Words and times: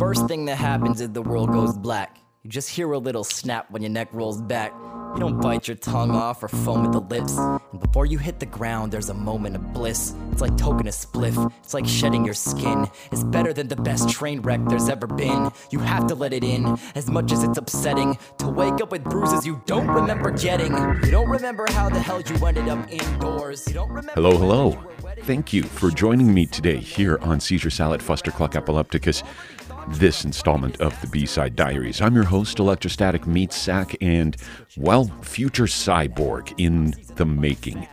first 0.00 0.26
thing 0.28 0.46
that 0.46 0.56
happens 0.56 1.02
is 1.02 1.10
the 1.10 1.20
world 1.20 1.52
goes 1.52 1.76
black. 1.76 2.16
You 2.42 2.48
just 2.48 2.70
hear 2.70 2.90
a 2.90 2.98
little 2.98 3.22
snap 3.22 3.70
when 3.70 3.82
your 3.82 3.90
neck 3.90 4.08
rolls 4.12 4.40
back. 4.40 4.72
You 5.12 5.20
don't 5.20 5.42
bite 5.42 5.68
your 5.68 5.76
tongue 5.76 6.10
off 6.10 6.42
or 6.42 6.48
foam 6.48 6.86
at 6.86 6.92
the 6.92 7.02
lips. 7.02 7.36
And 7.36 7.80
before 7.80 8.06
you 8.06 8.16
hit 8.16 8.40
the 8.40 8.46
ground, 8.46 8.92
there's 8.92 9.10
a 9.10 9.14
moment 9.14 9.56
of 9.56 9.74
bliss. 9.74 10.14
It's 10.32 10.40
like 10.40 10.52
toking 10.52 10.86
a 10.86 10.94
spliff, 11.02 11.52
it's 11.62 11.74
like 11.74 11.86
shedding 11.86 12.24
your 12.24 12.32
skin. 12.32 12.88
It's 13.12 13.24
better 13.24 13.52
than 13.52 13.68
the 13.68 13.76
best 13.76 14.08
train 14.08 14.40
wreck 14.40 14.60
there's 14.68 14.88
ever 14.88 15.06
been. 15.06 15.50
You 15.70 15.80
have 15.80 16.06
to 16.06 16.14
let 16.14 16.32
it 16.32 16.44
in, 16.44 16.78
as 16.94 17.10
much 17.10 17.30
as 17.30 17.44
it's 17.44 17.58
upsetting. 17.58 18.16
To 18.38 18.48
wake 18.48 18.80
up 18.80 18.92
with 18.92 19.04
bruises 19.04 19.44
you 19.44 19.60
don't 19.66 19.88
remember 19.88 20.30
getting. 20.30 20.72
You 21.04 21.10
don't 21.10 21.28
remember 21.28 21.66
how 21.72 21.90
the 21.90 22.00
hell 22.00 22.22
you 22.22 22.46
ended 22.46 22.70
up 22.70 22.90
indoors. 22.90 23.66
You 23.68 23.74
don't 23.74 23.90
remember. 23.90 24.12
Hello, 24.14 24.38
hello. 24.38 24.82
Thank 25.24 25.52
you 25.52 25.62
for 25.62 25.90
joining 25.90 26.32
me 26.32 26.46
today 26.46 26.78
here 26.78 27.18
on 27.20 27.38
Seizure 27.40 27.68
Salad 27.68 28.00
Fustercluck 28.00 28.56
Epilepticus 28.56 29.22
this 29.92 30.24
installment 30.24 30.80
of 30.80 30.98
the 31.00 31.06
B 31.06 31.26
Side 31.26 31.56
Diaries. 31.56 32.00
I'm 32.00 32.14
your 32.14 32.24
host, 32.24 32.58
Electrostatic 32.58 33.26
Meat 33.26 33.52
Sack, 33.52 33.96
and, 34.00 34.36
well, 34.76 35.06
future 35.22 35.64
cyborg 35.64 36.54
in 36.58 36.94
the 37.16 37.26
making. 37.26 37.88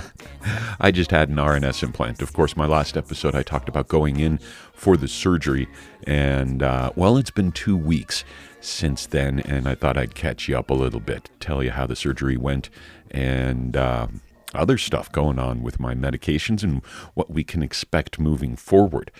I 0.80 0.90
just 0.90 1.10
had 1.10 1.28
an 1.28 1.36
RNS 1.36 1.82
implant. 1.82 2.22
Of 2.22 2.32
course, 2.32 2.56
my 2.56 2.66
last 2.66 2.96
episode 2.96 3.34
I 3.34 3.42
talked 3.42 3.68
about 3.68 3.88
going 3.88 4.18
in 4.18 4.38
for 4.72 4.96
the 4.96 5.08
surgery, 5.08 5.68
and, 6.06 6.62
uh, 6.62 6.90
well, 6.96 7.16
it's 7.16 7.30
been 7.30 7.52
two 7.52 7.76
weeks 7.76 8.24
since 8.60 9.06
then, 9.06 9.40
and 9.40 9.68
I 9.68 9.74
thought 9.74 9.98
I'd 9.98 10.14
catch 10.14 10.48
you 10.48 10.58
up 10.58 10.70
a 10.70 10.74
little 10.74 11.00
bit, 11.00 11.30
tell 11.40 11.62
you 11.62 11.70
how 11.70 11.86
the 11.86 11.96
surgery 11.96 12.36
went, 12.36 12.70
and. 13.10 13.76
Uh, 13.76 14.08
other 14.54 14.78
stuff 14.78 15.12
going 15.12 15.38
on 15.38 15.62
with 15.62 15.78
my 15.78 15.94
medications 15.94 16.62
and 16.62 16.82
what 17.12 17.30
we 17.30 17.44
can 17.44 17.62
expect 17.62 18.18
moving 18.18 18.56
forward. 18.56 19.10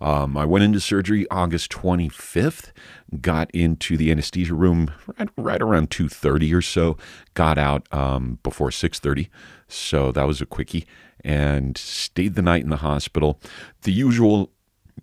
Um, 0.00 0.36
I 0.36 0.44
went 0.44 0.64
into 0.64 0.80
surgery 0.80 1.26
August 1.30 1.70
25th, 1.72 2.72
got 3.20 3.50
into 3.52 3.96
the 3.96 4.10
anesthesia 4.10 4.54
room 4.54 4.92
right, 5.18 5.28
right 5.36 5.62
around 5.62 5.90
2.30 5.90 6.54
or 6.54 6.62
so, 6.62 6.96
got 7.34 7.58
out 7.58 7.92
um, 7.92 8.38
before 8.42 8.70
6.30, 8.70 9.28
so 9.66 10.12
that 10.12 10.26
was 10.26 10.40
a 10.40 10.46
quickie, 10.46 10.86
and 11.24 11.76
stayed 11.76 12.34
the 12.34 12.42
night 12.42 12.62
in 12.62 12.70
the 12.70 12.76
hospital. 12.76 13.40
The 13.82 13.92
usual 13.92 14.50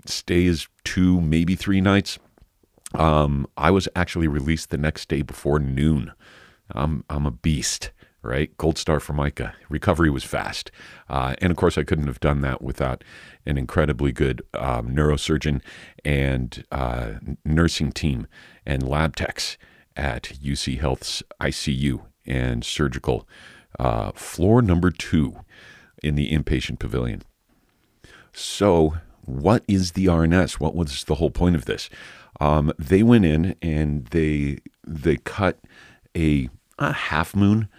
stay 0.05 0.45
is 0.45 0.67
two, 0.83 1.19
maybe 1.19 1.55
three 1.55 1.81
nights. 1.81 2.17
Um, 2.93 3.47
I 3.57 3.71
was 3.71 3.89
actually 3.95 4.27
released 4.27 4.69
the 4.69 4.77
next 4.77 5.09
day 5.09 5.21
before 5.21 5.59
noon. 5.59 6.13
I'm, 6.71 7.03
I'm 7.09 7.25
a 7.25 7.31
beast 7.31 7.91
right? 8.25 8.55
Gold 8.57 8.77
star 8.77 8.99
for 8.99 9.13
Micah. 9.13 9.53
Recovery 9.69 10.09
was 10.09 10.23
fast. 10.23 10.71
Uh, 11.09 11.35
and 11.41 11.51
of 11.51 11.57
course, 11.57 11.77
I 11.77 11.83
couldn't 11.83 12.07
have 12.07 12.19
done 12.19 12.41
that 12.41 12.61
without 12.61 13.03
an 13.45 13.57
incredibly 13.57 14.11
good 14.11 14.41
um, 14.53 14.89
neurosurgeon 14.89 15.61
and 16.03 16.63
uh, 16.71 17.13
nursing 17.43 17.91
team 17.91 18.27
and 18.65 18.87
lab 18.87 19.15
techs 19.15 19.57
at 19.95 20.23
UC 20.43 20.79
Health's 20.79 21.23
ICU 21.39 22.01
and 22.25 22.65
surgical 22.65 23.27
uh, 23.79 24.11
floor 24.11 24.61
number 24.61 24.91
two 24.91 25.37
in 26.03 26.15
the 26.15 26.31
inpatient 26.31 26.79
pavilion. 26.79 27.21
So, 28.33 28.95
what 29.23 29.63
is 29.67 29.93
the 29.93 30.05
RNS? 30.07 30.53
What 30.53 30.75
was 30.75 31.05
the 31.05 31.15
whole 31.15 31.31
point 31.31 31.55
of 31.55 31.65
this? 31.65 31.89
Um, 32.39 32.73
they 32.77 33.01
went 33.01 33.25
in 33.25 33.55
and 33.61 34.05
they 34.07 34.59
they 34.85 35.17
cut 35.17 35.59
a, 36.15 36.49
a 36.77 36.91
half 36.91 37.35
moon 37.35 37.69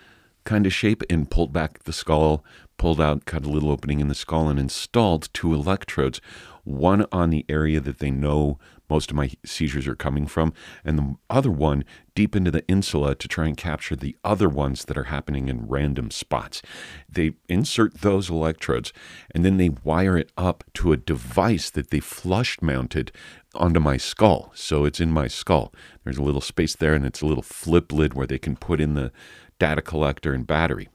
kind 0.46 0.64
of 0.64 0.72
shape 0.72 1.02
and 1.10 1.30
pulled 1.30 1.52
back 1.52 1.82
the 1.82 1.92
skull, 1.92 2.42
pulled 2.78 3.00
out, 3.00 3.26
cut 3.26 3.44
a 3.44 3.50
little 3.50 3.70
opening 3.70 4.00
in 4.00 4.08
the 4.08 4.14
skull, 4.14 4.48
and 4.48 4.58
installed 4.58 5.28
two 5.34 5.52
electrodes, 5.52 6.20
one 6.64 7.04
on 7.12 7.28
the 7.28 7.44
area 7.48 7.80
that 7.80 7.98
they 7.98 8.10
know 8.10 8.58
most 8.88 9.10
of 9.10 9.16
my 9.16 9.30
seizures 9.44 9.86
are 9.86 9.96
coming 9.96 10.26
from, 10.26 10.52
and 10.84 10.98
the 10.98 11.16
other 11.28 11.50
one 11.50 11.84
deep 12.14 12.36
into 12.36 12.50
the 12.50 12.66
insula 12.68 13.14
to 13.14 13.28
try 13.28 13.46
and 13.46 13.56
capture 13.56 13.96
the 13.96 14.16
other 14.24 14.48
ones 14.48 14.84
that 14.84 14.96
are 14.96 15.04
happening 15.04 15.48
in 15.48 15.66
random 15.66 16.10
spots. 16.10 16.62
They 17.08 17.32
insert 17.48 18.00
those 18.00 18.30
electrodes 18.30 18.92
and 19.34 19.44
then 19.44 19.56
they 19.56 19.70
wire 19.84 20.16
it 20.16 20.30
up 20.36 20.64
to 20.74 20.92
a 20.92 20.96
device 20.96 21.68
that 21.70 21.90
they 21.90 22.00
flush 22.00 22.62
mounted 22.62 23.12
onto 23.54 23.80
my 23.80 23.96
skull. 23.96 24.52
So 24.54 24.84
it's 24.84 25.00
in 25.00 25.10
my 25.10 25.28
skull. 25.28 25.74
There's 26.04 26.18
a 26.18 26.22
little 26.22 26.40
space 26.40 26.76
there 26.76 26.94
and 26.94 27.04
it's 27.04 27.22
a 27.22 27.26
little 27.26 27.42
flip 27.42 27.92
lid 27.92 28.14
where 28.14 28.26
they 28.26 28.38
can 28.38 28.56
put 28.56 28.80
in 28.80 28.94
the 28.94 29.12
data 29.58 29.82
collector 29.82 30.32
and 30.32 30.46
battery. 30.46 30.88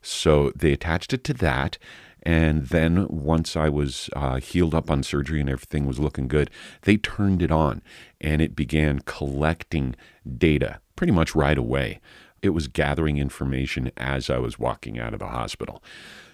So 0.00 0.52
they 0.54 0.72
attached 0.72 1.12
it 1.12 1.24
to 1.24 1.34
that. 1.34 1.78
And 2.24 2.66
then 2.66 3.08
once 3.08 3.56
I 3.56 3.68
was 3.68 4.08
uh, 4.14 4.36
healed 4.36 4.74
up 4.74 4.90
on 4.90 5.02
surgery 5.02 5.40
and 5.40 5.50
everything 5.50 5.86
was 5.86 5.98
looking 5.98 6.28
good, 6.28 6.50
they 6.82 6.96
turned 6.96 7.42
it 7.42 7.50
on 7.50 7.82
and 8.20 8.40
it 8.40 8.54
began 8.54 9.00
collecting 9.00 9.96
data 10.38 10.80
pretty 10.94 11.12
much 11.12 11.34
right 11.34 11.58
away. 11.58 12.00
It 12.40 12.50
was 12.50 12.68
gathering 12.68 13.18
information 13.18 13.90
as 13.96 14.30
I 14.30 14.38
was 14.38 14.58
walking 14.58 14.98
out 14.98 15.12
of 15.12 15.18
the 15.18 15.28
hospital. 15.28 15.82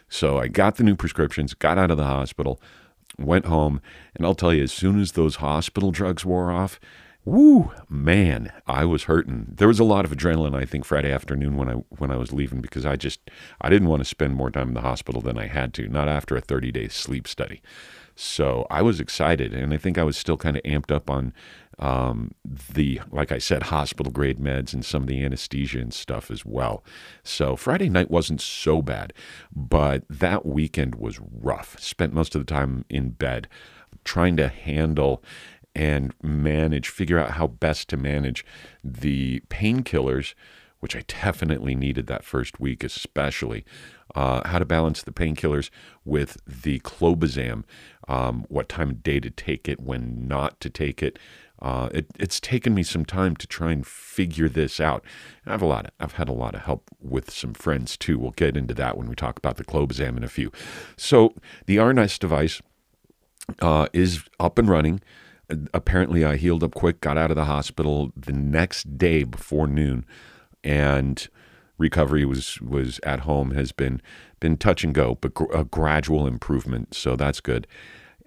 So 0.08 0.38
I 0.38 0.48
got 0.48 0.76
the 0.76 0.84
new 0.84 0.96
prescriptions, 0.96 1.54
got 1.54 1.78
out 1.78 1.90
of 1.90 1.96
the 1.96 2.04
hospital, 2.04 2.60
went 3.18 3.46
home, 3.46 3.80
and 4.14 4.24
I'll 4.24 4.34
tell 4.34 4.54
you, 4.54 4.62
as 4.62 4.72
soon 4.72 5.00
as 5.00 5.12
those 5.12 5.36
hospital 5.36 5.90
drugs 5.90 6.24
wore 6.24 6.50
off, 6.50 6.80
Woo, 7.28 7.72
man, 7.90 8.50
I 8.66 8.86
was 8.86 9.02
hurting. 9.02 9.52
There 9.58 9.68
was 9.68 9.78
a 9.78 9.84
lot 9.84 10.06
of 10.06 10.12
adrenaline, 10.12 10.54
I 10.56 10.64
think, 10.64 10.86
Friday 10.86 11.12
afternoon 11.12 11.58
when 11.58 11.68
I 11.68 11.74
when 11.98 12.10
I 12.10 12.16
was 12.16 12.32
leaving 12.32 12.62
because 12.62 12.86
I 12.86 12.96
just 12.96 13.20
I 13.60 13.68
didn't 13.68 13.88
want 13.88 14.00
to 14.00 14.06
spend 14.06 14.34
more 14.34 14.50
time 14.50 14.68
in 14.68 14.74
the 14.74 14.80
hospital 14.80 15.20
than 15.20 15.36
I 15.36 15.46
had 15.46 15.74
to, 15.74 15.88
not 15.88 16.08
after 16.08 16.36
a 16.38 16.40
30 16.40 16.72
day 16.72 16.88
sleep 16.88 17.28
study. 17.28 17.60
So 18.14 18.66
I 18.70 18.80
was 18.80 18.98
excited, 18.98 19.52
and 19.52 19.74
I 19.74 19.76
think 19.76 19.98
I 19.98 20.04
was 20.04 20.16
still 20.16 20.38
kind 20.38 20.56
of 20.56 20.62
amped 20.62 20.90
up 20.90 21.10
on 21.10 21.34
um, 21.78 22.32
the, 22.72 23.02
like 23.12 23.30
I 23.30 23.38
said, 23.38 23.64
hospital 23.64 24.10
grade 24.10 24.38
meds 24.38 24.72
and 24.72 24.82
some 24.82 25.02
of 25.02 25.08
the 25.08 25.22
anesthesia 25.22 25.80
and 25.80 25.92
stuff 25.92 26.30
as 26.30 26.46
well. 26.46 26.82
So 27.22 27.56
Friday 27.56 27.90
night 27.90 28.10
wasn't 28.10 28.40
so 28.40 28.80
bad, 28.80 29.12
but 29.54 30.02
that 30.08 30.46
weekend 30.46 30.94
was 30.94 31.20
rough. 31.20 31.78
Spent 31.78 32.14
most 32.14 32.34
of 32.34 32.40
the 32.40 32.50
time 32.50 32.86
in 32.88 33.10
bed 33.10 33.48
trying 34.04 34.36
to 34.38 34.48
handle 34.48 35.22
and 35.78 36.12
manage, 36.20 36.88
figure 36.88 37.20
out 37.20 37.32
how 37.32 37.46
best 37.46 37.88
to 37.88 37.96
manage 37.96 38.44
the 38.82 39.40
painkillers, 39.48 40.34
which 40.80 40.96
I 40.96 41.04
definitely 41.06 41.76
needed 41.76 42.08
that 42.08 42.24
first 42.24 42.58
week, 42.58 42.82
especially. 42.82 43.64
Uh, 44.14 44.46
how 44.48 44.58
to 44.58 44.64
balance 44.64 45.02
the 45.02 45.12
painkillers 45.12 45.70
with 46.04 46.38
the 46.46 46.80
clobazam, 46.80 47.62
um, 48.08 48.44
what 48.48 48.68
time 48.68 48.90
of 48.90 49.02
day 49.04 49.20
to 49.20 49.30
take 49.30 49.68
it, 49.68 49.80
when 49.80 50.26
not 50.26 50.58
to 50.60 50.68
take 50.68 51.00
it. 51.00 51.16
Uh, 51.60 51.90
it, 51.92 52.06
it's 52.18 52.40
taken 52.40 52.74
me 52.74 52.82
some 52.82 53.04
time 53.04 53.36
to 53.36 53.46
try 53.46 53.70
and 53.70 53.86
figure 53.86 54.48
this 54.48 54.80
out. 54.80 55.04
I 55.46 55.52
have 55.52 55.62
a 55.62 55.66
lot. 55.66 55.86
Of, 55.86 55.92
I've 56.00 56.12
had 56.12 56.28
a 56.28 56.32
lot 56.32 56.54
of 56.54 56.62
help 56.62 56.90
with 57.00 57.30
some 57.30 57.54
friends 57.54 57.96
too. 57.96 58.18
We'll 58.18 58.32
get 58.32 58.56
into 58.56 58.74
that 58.74 58.96
when 58.96 59.08
we 59.08 59.14
talk 59.14 59.38
about 59.38 59.58
the 59.58 59.64
clobazam 59.64 60.16
in 60.16 60.24
a 60.24 60.28
few. 60.28 60.50
So 60.96 61.34
the 61.66 61.76
RNS 61.76 62.18
device 62.18 62.62
uh, 63.60 63.86
is 63.92 64.24
up 64.40 64.58
and 64.58 64.68
running 64.68 65.00
apparently 65.72 66.24
I 66.24 66.36
healed 66.36 66.62
up 66.62 66.74
quick, 66.74 67.00
got 67.00 67.18
out 67.18 67.30
of 67.30 67.36
the 67.36 67.44
hospital 67.44 68.12
the 68.16 68.32
next 68.32 68.98
day 68.98 69.24
before 69.24 69.66
noon, 69.66 70.04
and 70.62 71.26
recovery 71.78 72.24
was 72.24 72.60
was 72.60 73.00
at 73.04 73.20
home 73.20 73.52
has 73.52 73.72
been 73.72 74.00
been 74.40 74.56
touch 74.56 74.84
and 74.84 74.94
go, 74.94 75.16
but 75.20 75.34
gr- 75.34 75.52
a 75.52 75.64
gradual 75.64 76.26
improvement. 76.26 76.94
So 76.94 77.16
that's 77.16 77.40
good. 77.40 77.66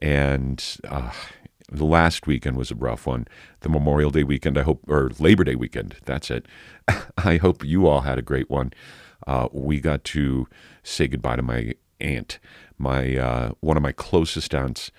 And 0.01 0.63
uh, 0.87 1.11
the 1.71 1.85
last 1.85 2.27
weekend 2.27 2.57
was 2.57 2.71
a 2.71 2.75
rough 2.75 3.05
one. 3.05 3.27
The 3.61 3.69
Memorial 3.69 4.11
Day 4.11 4.23
weekend, 4.23 4.57
I 4.57 4.63
hope, 4.63 4.81
or 4.89 5.11
Labor 5.19 5.43
Day 5.43 5.55
weekend. 5.55 5.95
That's 6.05 6.31
it. 6.31 6.47
I 7.17 7.37
hope 7.37 7.63
you 7.63 7.87
all 7.87 8.01
had 8.01 8.17
a 8.17 8.23
great 8.23 8.49
one. 8.49 8.73
Uh, 9.27 9.47
we 9.51 9.79
got 9.79 10.03
to 10.03 10.47
say 10.83 11.07
goodbye 11.07 11.35
to 11.35 11.43
my 11.43 11.73
aunt, 11.99 12.39
my 12.79 13.15
uh, 13.15 13.51
one 13.59 13.77
of 13.77 13.83
my 13.83 13.91
closest 13.91 14.55
aunts 14.55 14.91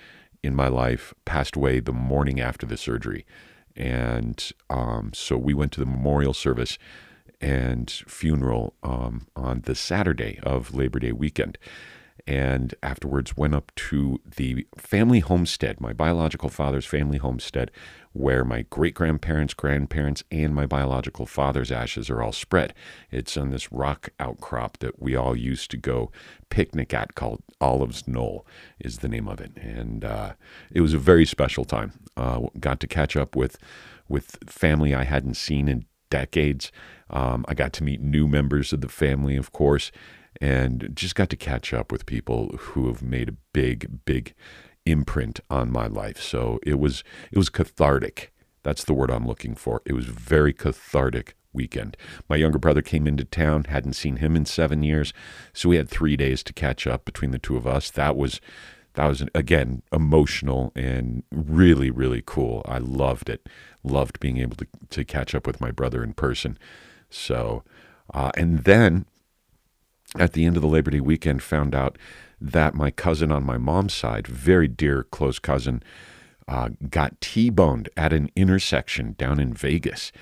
in 0.43 0.55
my 0.55 0.69
life 0.69 1.15
passed 1.25 1.57
away 1.57 1.81
the 1.81 1.93
morning 1.93 2.41
after 2.41 2.67
the 2.67 2.77
surgery. 2.77 3.25
And 3.77 4.53
um, 4.69 5.13
so 5.15 5.37
we 5.37 5.55
went 5.55 5.73
to 5.73 5.81
the 5.81 5.87
memorial 5.87 6.35
service 6.35 6.79
and 7.41 7.91
funeral 7.91 8.75
um, 8.83 9.27
on 9.35 9.63
the 9.63 9.75
Saturday 9.75 10.39
of 10.43 10.75
Labor 10.75 10.99
Day 10.99 11.13
weekend 11.13 11.59
and 12.27 12.75
afterwards 12.83 13.37
went 13.37 13.55
up 13.55 13.73
to 13.75 14.21
the 14.37 14.67
family 14.77 15.21
homestead, 15.21 15.81
my 15.81 15.93
biological 15.93 16.49
father's 16.49 16.87
family 16.87 17.19
homestead, 17.19 17.71
where 18.13 18.45
my 18.45 18.63
great 18.71 18.95
grandparents, 18.95 19.55
grandparents, 19.55 20.23
and 20.31 20.55
my 20.55 20.67
biological 20.67 21.27
father's 21.27 21.73
ashes 21.73 22.11
are 22.11 22.23
all 22.23 22.33
spread. 22.33 22.75
It's 23.11 23.37
on 23.37 23.51
this 23.51 23.73
rock 23.73 24.11
outcrop 24.21 24.79
that 24.79 25.01
we 25.01 25.17
all 25.17 25.35
used 25.35 25.71
to 25.73 25.77
go 25.77 26.13
picnic 26.51 26.93
at 26.93 27.15
called 27.15 27.43
Olive's 27.61 28.07
Knoll, 28.07 28.47
is 28.79 28.99
the 28.99 29.09
name 29.09 29.29
of 29.29 29.41
it. 29.41 29.57
And 29.57 30.05
uh, 30.05 30.35
it 30.71 30.83
was 30.83 30.95
a 30.95 30.99
very 30.99 31.27
special 31.27 31.65
time. 31.65 31.93
Uh, 32.17 32.43
got 32.61 32.81
to 32.81 32.87
catch 32.87 33.17
up 33.17 33.35
with, 33.35 33.59
with 34.09 34.39
family 34.47 34.95
I 34.95 35.05
hadn't 35.05 35.35
seen 35.35 35.69
in 35.69 35.87
decades. 36.11 36.71
Um, 37.09 37.45
I 37.49 37.55
got 37.55 37.73
to 37.75 37.85
meet 37.85 38.01
new 38.01 38.29
members 38.29 38.73
of 38.73 38.83
the 38.83 38.89
family, 38.89 39.37
of 39.37 39.53
course 39.53 39.91
and 40.43 40.91
just 40.93 41.15
got 41.15 41.31
to 41.31 41.37
catch 41.37 41.73
up 41.73 41.93
with 41.93 42.05
people 42.05 42.49
who 42.59 42.89
have 42.89 43.01
made 43.01 43.29
a 43.29 43.37
big, 43.53 44.05
big 44.05 44.35
imprint 44.85 45.39
on 45.49 45.71
my 45.71 45.87
life. 45.87 46.21
So 46.21 46.59
it 46.65 46.81
was 46.81 47.05
it 47.31 47.39
was 47.39 47.49
cathartic. 47.49 48.33
That's 48.65 48.83
the 48.83 48.93
word 48.93 49.11
I'm 49.11 49.27
looking 49.27 49.55
for. 49.55 49.83
It 49.87 49.93
was 49.93 50.07
very 50.07 50.53
cathartic 50.53 51.37
weekend. 51.53 51.97
My 52.29 52.35
younger 52.35 52.59
brother 52.59 52.83
came 52.83 53.07
into 53.07 53.25
town, 53.25 53.65
hadn't 53.65 53.93
seen 53.93 54.17
him 54.17 54.35
in 54.35 54.45
7 54.45 54.83
years, 54.83 55.13
so 55.53 55.69
we 55.69 55.77
had 55.77 55.89
3 55.89 56.17
days 56.17 56.43
to 56.43 56.53
catch 56.53 56.89
up 56.89 57.05
between 57.05 57.31
the 57.31 57.39
two 57.39 57.57
of 57.57 57.67
us. 57.67 57.89
That 57.91 58.17
was 58.17 58.41
that 58.95 59.07
was 59.07 59.25
again 59.37 59.83
emotional 59.93 60.73
and 60.75 61.23
really 61.31 61.91
really 61.93 62.23
cool. 62.27 62.63
I 62.67 62.79
loved 62.79 63.29
it. 63.29 63.49
Loved 63.85 64.19
being 64.19 64.39
able 64.39 64.57
to 64.57 64.67
to 64.91 65.05
catch 65.05 65.37
up 65.37 65.47
with 65.47 65.61
my 65.61 65.71
brother 65.71 66.03
in 66.03 66.15
person. 66.15 66.59
So, 67.11 67.63
uh, 68.13 68.33
and 68.37 68.65
then 68.65 69.05
at 70.19 70.33
the 70.33 70.45
end 70.45 70.57
of 70.57 70.63
the 70.63 70.69
Labor 70.69 70.91
Day 70.91 71.01
weekend, 71.01 71.43
found 71.43 71.75
out 71.75 71.97
that 72.41 72.75
my 72.75 72.91
cousin 72.91 73.33
on 73.33 73.45
my 73.45 73.59
mom's 73.59 73.95
side, 73.95 74.27
very 74.27 74.69
dear 74.69 75.05
close 75.05 75.39
cousin, 75.39 75.83
uh, 76.49 76.71
got 76.91 77.21
T-boned 77.21 77.89
at 77.97 78.13
an 78.13 78.31
intersection 78.35 79.15
down 79.17 79.39
in 79.39 79.55
Vegas 79.55 80.13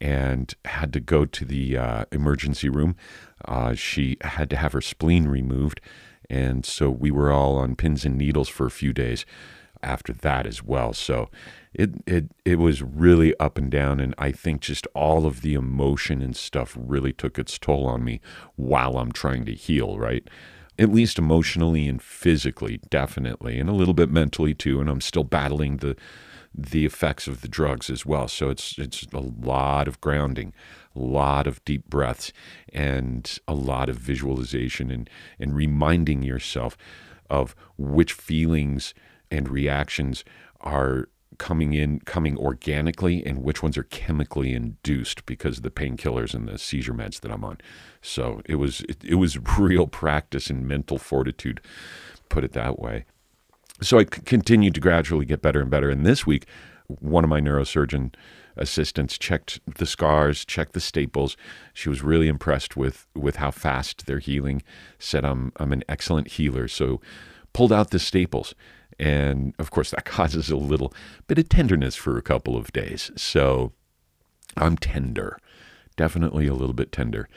and 0.00 0.54
had 0.64 0.92
to 0.92 1.00
go 1.00 1.24
to 1.24 1.44
the 1.44 1.76
uh, 1.76 2.04
emergency 2.12 2.68
room. 2.68 2.96
Uh, 3.44 3.74
she 3.74 4.16
had 4.20 4.50
to 4.50 4.56
have 4.56 4.72
her 4.72 4.80
spleen 4.80 5.26
removed 5.26 5.80
and 6.30 6.64
so 6.64 6.88
we 6.88 7.10
were 7.10 7.32
all 7.32 7.56
on 7.56 7.74
pins 7.74 8.04
and 8.04 8.16
needles 8.16 8.48
for 8.48 8.64
a 8.64 8.70
few 8.70 8.92
days 8.92 9.26
after 9.82 10.12
that 10.12 10.46
as 10.46 10.62
well. 10.62 10.92
So 10.92 11.30
it 11.72 11.90
it 12.06 12.30
it 12.44 12.58
was 12.58 12.82
really 12.82 13.38
up 13.38 13.58
and 13.58 13.70
down 13.70 14.00
and 14.00 14.14
I 14.18 14.32
think 14.32 14.60
just 14.60 14.86
all 14.94 15.26
of 15.26 15.42
the 15.42 15.54
emotion 15.54 16.22
and 16.22 16.36
stuff 16.36 16.76
really 16.78 17.12
took 17.12 17.38
its 17.38 17.58
toll 17.58 17.86
on 17.86 18.04
me 18.04 18.20
while 18.56 18.98
I'm 18.98 19.12
trying 19.12 19.44
to 19.46 19.52
heal, 19.52 19.98
right? 19.98 20.26
At 20.78 20.92
least 20.92 21.18
emotionally 21.18 21.86
and 21.88 22.00
physically, 22.00 22.80
definitely, 22.88 23.58
and 23.58 23.68
a 23.68 23.74
little 23.74 23.94
bit 23.94 24.10
mentally 24.10 24.54
too, 24.54 24.80
and 24.80 24.88
I'm 24.88 25.00
still 25.00 25.24
battling 25.24 25.78
the 25.78 25.96
the 26.52 26.84
effects 26.84 27.28
of 27.28 27.42
the 27.42 27.48
drugs 27.48 27.90
as 27.90 28.04
well. 28.04 28.26
So 28.28 28.50
it's 28.50 28.78
it's 28.78 29.06
a 29.12 29.20
lot 29.20 29.86
of 29.86 30.00
grounding, 30.00 30.52
a 30.96 30.98
lot 30.98 31.46
of 31.46 31.64
deep 31.64 31.88
breaths, 31.88 32.32
and 32.72 33.38
a 33.46 33.54
lot 33.54 33.88
of 33.88 33.96
visualization 33.96 34.90
and 34.90 35.08
and 35.38 35.54
reminding 35.54 36.22
yourself 36.22 36.76
of 37.28 37.54
which 37.78 38.12
feelings 38.12 38.92
and 39.30 39.48
reactions 39.48 40.24
are 40.60 41.08
coming 41.38 41.72
in 41.72 42.00
coming 42.00 42.36
organically 42.36 43.24
and 43.24 43.42
which 43.42 43.62
ones 43.62 43.78
are 43.78 43.84
chemically 43.84 44.52
induced 44.52 45.24
because 45.24 45.56
of 45.58 45.62
the 45.62 45.70
painkillers 45.70 46.34
and 46.34 46.46
the 46.46 46.58
seizure 46.58 46.92
meds 46.92 47.20
that 47.20 47.30
I'm 47.30 47.44
on. 47.44 47.58
So 48.02 48.42
it 48.44 48.56
was 48.56 48.82
it, 48.82 49.02
it 49.04 49.14
was 49.14 49.38
real 49.58 49.86
practice 49.86 50.50
and 50.50 50.68
mental 50.68 50.98
fortitude, 50.98 51.60
put 52.28 52.44
it 52.44 52.52
that 52.52 52.78
way 52.78 53.06
so 53.82 53.98
I 53.98 54.04
c- 54.04 54.22
continued 54.24 54.74
to 54.74 54.80
gradually 54.80 55.24
get 55.24 55.42
better 55.42 55.60
and 55.60 55.70
better. 55.70 55.90
And 55.90 56.04
this 56.04 56.26
week, 56.26 56.46
one 56.88 57.24
of 57.24 57.30
my 57.30 57.40
neurosurgeon 57.40 58.14
assistants 58.56 59.16
checked 59.16 59.60
the 59.78 59.86
scars, 59.86 60.44
checked 60.44 60.72
the 60.72 60.80
staples. 60.80 61.36
She 61.72 61.88
was 61.88 62.02
really 62.02 62.28
impressed 62.28 62.76
with 62.76 63.06
with 63.14 63.36
how 63.36 63.50
fast 63.50 64.06
they're 64.06 64.18
healing. 64.18 64.62
Said 64.98 65.24
I'm 65.24 65.52
I'm 65.56 65.72
an 65.72 65.84
excellent 65.88 66.28
healer. 66.28 66.68
So 66.68 67.00
pulled 67.52 67.72
out 67.72 67.90
the 67.90 67.98
staples. 67.98 68.54
And 69.00 69.54
of 69.58 69.70
course, 69.70 69.90
that 69.92 70.04
causes 70.04 70.50
a 70.50 70.56
little 70.56 70.92
bit 71.26 71.38
of 71.38 71.48
tenderness 71.48 71.96
for 71.96 72.16
a 72.16 72.22
couple 72.22 72.56
of 72.56 72.72
days. 72.72 73.10
So 73.16 73.72
I'm 74.56 74.76
tender, 74.76 75.38
definitely 75.96 76.46
a 76.46 76.54
little 76.54 76.74
bit 76.74 76.92
tender. 76.92 77.28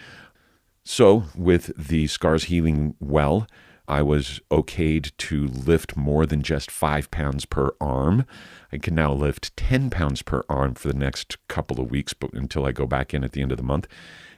So, 0.85 1.23
with 1.33 1.71
the 1.77 2.07
scars 2.07 2.45
healing 2.45 2.95
well, 2.99 3.47
I 3.87 4.01
was 4.01 4.41
okayed 4.51 5.15
to 5.17 5.47
lift 5.47 5.95
more 5.95 6.25
than 6.25 6.41
just 6.41 6.69
five 6.69 7.09
pounds 7.09 7.45
per 7.45 7.73
arm. 7.79 8.25
I 8.71 8.77
can 8.79 8.95
now 8.95 9.13
lift 9.13 9.55
10 9.55 9.89
pounds 9.89 10.21
per 10.21 10.43
arm 10.49 10.73
for 10.75 10.89
the 10.89 10.93
next 10.93 11.37
couple 11.47 11.79
of 11.79 11.91
weeks 11.91 12.13
but 12.13 12.33
until 12.33 12.65
I 12.65 12.71
go 12.71 12.85
back 12.85 13.13
in 13.13 13.23
at 13.23 13.31
the 13.31 13.41
end 13.41 13.51
of 13.51 13.57
the 13.57 13.63
month. 13.63 13.87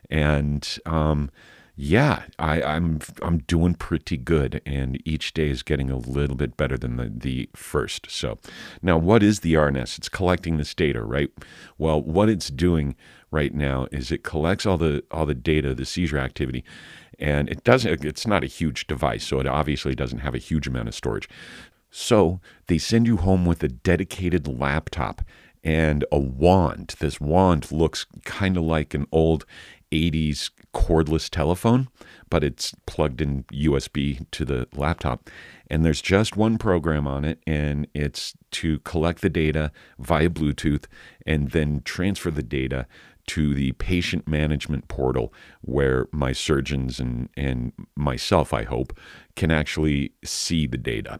And 0.09 0.67
um, 0.85 1.31
yeah, 1.75 2.23
I, 2.39 2.61
am 2.61 2.65
I'm, 2.65 3.01
I'm 3.21 3.37
doing 3.39 3.75
pretty 3.75 4.17
good, 4.17 4.61
and 4.65 5.01
each 5.05 5.33
day 5.33 5.49
is 5.49 5.63
getting 5.63 5.89
a 5.89 5.97
little 5.97 6.35
bit 6.35 6.57
better 6.57 6.77
than 6.77 6.97
the, 6.97 7.09
the 7.09 7.49
first. 7.55 8.09
So 8.09 8.39
now, 8.81 8.97
what 8.97 9.23
is 9.23 9.41
the 9.41 9.55
RNS? 9.55 9.97
It's 9.97 10.09
collecting 10.09 10.57
this 10.57 10.73
data, 10.73 11.03
right? 11.03 11.29
Well, 11.77 12.01
what 12.01 12.29
it's 12.29 12.49
doing 12.49 12.95
right 13.31 13.53
now 13.53 13.87
is 13.91 14.11
it 14.11 14.23
collects 14.23 14.65
all 14.65 14.77
the 14.77 15.03
all 15.11 15.25
the 15.25 15.33
data, 15.33 15.73
the 15.73 15.85
seizure 15.85 16.17
activity, 16.17 16.63
and 17.19 17.49
it 17.49 17.63
doesn't 17.63 18.03
it's 18.03 18.27
not 18.27 18.43
a 18.43 18.47
huge 18.47 18.87
device 18.87 19.25
so 19.25 19.39
it 19.39 19.47
obviously 19.47 19.95
doesn't 19.95 20.19
have 20.19 20.35
a 20.35 20.39
huge 20.39 20.67
amount 20.67 20.87
of 20.87 20.95
storage 20.95 21.29
so 21.89 22.39
they 22.67 22.77
send 22.77 23.07
you 23.07 23.17
home 23.17 23.45
with 23.45 23.63
a 23.63 23.67
dedicated 23.67 24.47
laptop 24.47 25.21
and 25.63 26.05
a 26.11 26.19
wand 26.19 26.95
this 26.99 27.19
wand 27.21 27.71
looks 27.71 28.05
kind 28.23 28.57
of 28.57 28.63
like 28.63 28.93
an 28.93 29.07
old 29.11 29.45
80s 29.91 30.51
cordless 30.73 31.29
telephone 31.29 31.87
but 32.29 32.43
it's 32.43 32.73
plugged 32.85 33.21
in 33.21 33.43
USB 33.45 34.25
to 34.31 34.45
the 34.45 34.67
laptop 34.75 35.29
and 35.69 35.83
there's 35.83 36.01
just 36.01 36.35
one 36.35 36.57
program 36.57 37.07
on 37.07 37.25
it 37.25 37.39
and 37.47 37.87
it's 37.93 38.33
to 38.51 38.79
collect 38.79 39.21
the 39.21 39.29
data 39.29 39.71
via 39.99 40.29
bluetooth 40.29 40.85
and 41.25 41.51
then 41.51 41.81
transfer 41.83 42.31
the 42.31 42.43
data 42.43 42.87
to 43.27 43.53
the 43.53 43.71
patient 43.73 44.27
management 44.27 44.87
portal 44.87 45.33
where 45.61 46.07
my 46.11 46.31
surgeons 46.31 46.99
and, 46.99 47.29
and 47.35 47.71
myself, 47.95 48.53
I 48.53 48.63
hope, 48.63 48.97
can 49.35 49.51
actually 49.51 50.13
see 50.23 50.67
the 50.67 50.77
data. 50.77 51.19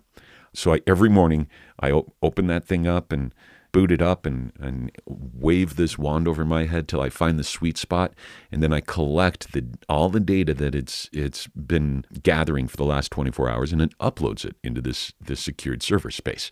So 0.54 0.74
I, 0.76 0.82
every 0.88 1.10
morning 1.10 1.48
I 1.80 1.92
op- 1.92 2.14
open 2.22 2.48
that 2.48 2.66
thing 2.66 2.88
up 2.88 3.12
and 3.12 3.34
boot 3.76 3.92
it 3.92 4.02
up 4.02 4.26
and, 4.26 4.54
and 4.58 4.90
wave 5.06 5.76
this 5.76 5.98
wand 5.98 6.30
over 6.30 6.46
my 6.46 6.66
head 6.66 6.88
till 6.88 7.02
I 7.02 7.10
find 7.10 7.38
the 7.38 7.44
sweet 7.44 7.78
spot, 7.78 8.14
and 8.50 8.64
then 8.64 8.72
I 8.72 8.80
collect 8.80 9.52
the 9.52 9.66
all 9.90 10.08
the 10.08 10.22
data 10.22 10.54
that 10.54 10.74
it's 10.74 11.10
it's 11.12 11.48
been 11.48 12.06
gathering 12.24 12.70
for 12.70 12.78
the 12.78 12.86
last 12.86 13.12
24 13.12 13.50
hours, 13.50 13.74
and 13.74 13.82
it 13.82 13.98
uploads 13.98 14.46
it 14.46 14.56
into 14.64 14.82
this 14.82 15.12
this 15.20 15.42
secured 15.42 15.84
server 15.84 16.10
space. 16.10 16.52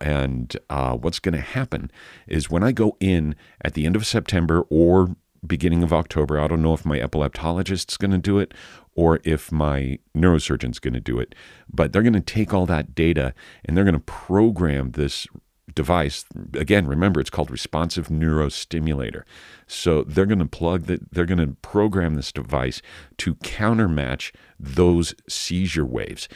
And 0.00 0.56
uh, 0.70 0.96
what's 0.96 1.18
going 1.18 1.34
to 1.34 1.40
happen 1.40 1.90
is 2.28 2.48
when 2.48 2.62
I 2.62 2.70
go 2.70 2.96
in 3.00 3.34
at 3.60 3.74
the 3.74 3.84
end 3.84 3.96
of 3.96 4.06
September 4.06 4.64
or 4.70 5.16
beginning 5.44 5.82
of 5.82 5.92
October, 5.92 6.38
I 6.38 6.46
don't 6.46 6.62
know 6.62 6.74
if 6.74 6.86
my 6.86 7.00
epileptologist's 7.00 7.96
going 7.96 8.12
to 8.12 8.18
do 8.18 8.38
it 8.38 8.54
or 8.94 9.18
if 9.24 9.50
my 9.50 9.98
neurosurgeon's 10.16 10.78
going 10.78 10.94
to 10.94 11.00
do 11.00 11.18
it, 11.18 11.34
but 11.68 11.92
they're 11.92 12.02
going 12.02 12.12
to 12.12 12.20
take 12.20 12.54
all 12.54 12.66
that 12.66 12.94
data 12.94 13.34
and 13.64 13.76
they're 13.76 13.84
going 13.84 13.94
to 13.94 14.00
program 14.00 14.92
this 14.92 15.26
device 15.72 16.26
again 16.54 16.86
remember 16.86 17.20
it's 17.20 17.30
called 17.30 17.50
responsive 17.50 18.08
neurostimulator 18.08 19.22
so 19.66 20.02
they're 20.02 20.26
going 20.26 20.38
to 20.38 20.44
plug 20.44 20.82
that 20.82 21.10
they're 21.10 21.24
going 21.24 21.38
to 21.38 21.56
program 21.62 22.16
this 22.16 22.30
device 22.30 22.82
to 23.16 23.34
countermatch 23.36 24.30
those 24.60 25.14
seizure 25.26 25.86
waves 25.86 26.28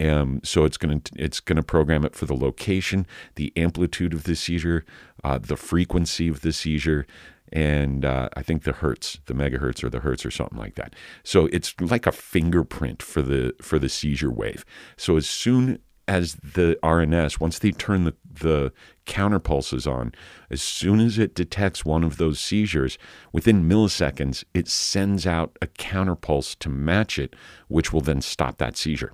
um, 0.00 0.40
so 0.42 0.64
it's 0.64 0.76
going 0.76 1.00
to 1.00 1.12
it's 1.16 1.38
going 1.38 1.56
to 1.56 1.62
program 1.62 2.04
it 2.04 2.16
for 2.16 2.26
the 2.26 2.34
location 2.34 3.06
the 3.36 3.52
amplitude 3.56 4.12
of 4.12 4.24
the 4.24 4.34
seizure 4.34 4.84
uh, 5.22 5.38
the 5.38 5.56
frequency 5.56 6.28
of 6.28 6.40
the 6.40 6.52
seizure 6.52 7.06
and 7.52 8.04
uh, 8.04 8.28
I 8.34 8.42
think 8.42 8.64
the 8.64 8.72
hertz, 8.72 9.20
the 9.26 9.34
megahertz 9.34 9.84
or 9.84 9.88
the 9.88 10.00
hertz 10.00 10.26
or 10.26 10.30
something 10.32 10.58
like 10.58 10.74
that. 10.74 10.94
So 11.22 11.46
it's 11.52 11.72
like 11.80 12.04
a 12.04 12.10
fingerprint 12.10 13.00
for 13.00 13.22
the 13.22 13.54
for 13.62 13.78
the 13.78 13.88
seizure 13.88 14.30
wave. 14.30 14.64
So 14.96 15.16
as 15.16 15.28
soon 15.28 15.78
as 16.06 16.34
the 16.34 16.78
RNS, 16.82 17.40
once 17.40 17.58
they 17.58 17.70
turn 17.70 18.04
the, 18.04 18.14
the 18.40 18.72
counter 19.06 19.38
pulses 19.38 19.86
on, 19.86 20.12
as 20.50 20.60
soon 20.60 21.00
as 21.00 21.18
it 21.18 21.34
detects 21.34 21.84
one 21.84 22.04
of 22.04 22.16
those 22.16 22.38
seizures, 22.38 22.98
within 23.32 23.68
milliseconds, 23.68 24.44
it 24.52 24.68
sends 24.68 25.26
out 25.26 25.56
a 25.62 25.66
counter 25.66 26.14
pulse 26.14 26.54
to 26.56 26.68
match 26.68 27.18
it, 27.18 27.34
which 27.68 27.92
will 27.92 28.00
then 28.00 28.20
stop 28.20 28.58
that 28.58 28.76
seizure. 28.76 29.12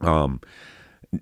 Um, 0.00 0.40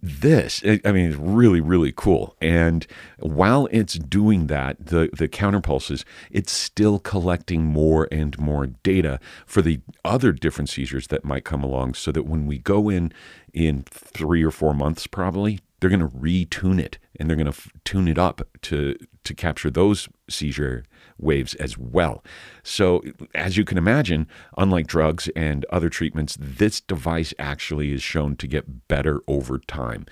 this 0.02 0.62
i 0.64 0.92
mean 0.92 1.10
it's 1.10 1.16
really 1.16 1.60
really 1.60 1.92
cool. 1.94 2.36
And 2.40 2.86
while 3.18 3.68
it's 3.70 3.94
doing 3.94 4.46
that 4.48 4.86
the 4.86 5.10
the 5.12 5.28
counter 5.28 5.60
pulses 5.60 6.04
it's 6.30 6.52
still 6.52 6.98
collecting 6.98 7.64
more 7.64 8.08
and 8.12 8.38
more 8.38 8.66
data 8.66 9.18
for 9.46 9.62
the 9.62 9.80
other 10.04 10.32
different 10.32 10.68
seizures 10.68 11.08
that 11.08 11.24
might 11.24 11.44
come 11.44 11.62
along 11.62 11.94
so 11.94 12.12
that 12.12 12.24
when 12.24 12.46
we 12.46 12.58
go 12.58 12.88
in 12.88 13.12
in 13.52 13.84
3 13.84 14.42
or 14.42 14.50
4 14.50 14.74
months 14.74 15.06
probably 15.06 15.60
they're 15.80 15.90
going 15.90 16.00
to 16.00 16.16
retune 16.16 16.80
it 16.80 16.98
and 17.18 17.28
they're 17.28 17.36
going 17.36 17.46
to 17.46 17.50
f- 17.50 17.72
tune 17.84 18.08
it 18.08 18.18
up 18.18 18.42
to 18.62 18.96
to 19.24 19.34
capture 19.34 19.70
those 19.70 20.08
seizure 20.28 20.84
waves 21.18 21.54
as 21.54 21.78
well. 21.78 22.22
So, 22.62 23.02
as 23.34 23.56
you 23.56 23.64
can 23.64 23.78
imagine, 23.78 24.26
unlike 24.58 24.86
drugs 24.86 25.28
and 25.34 25.64
other 25.70 25.88
treatments, 25.88 26.36
this 26.38 26.80
device 26.80 27.32
actually 27.38 27.92
is 27.92 28.02
shown 28.02 28.36
to 28.36 28.46
get 28.46 28.88
better 28.88 29.22
over 29.26 29.58
time. 29.58 30.06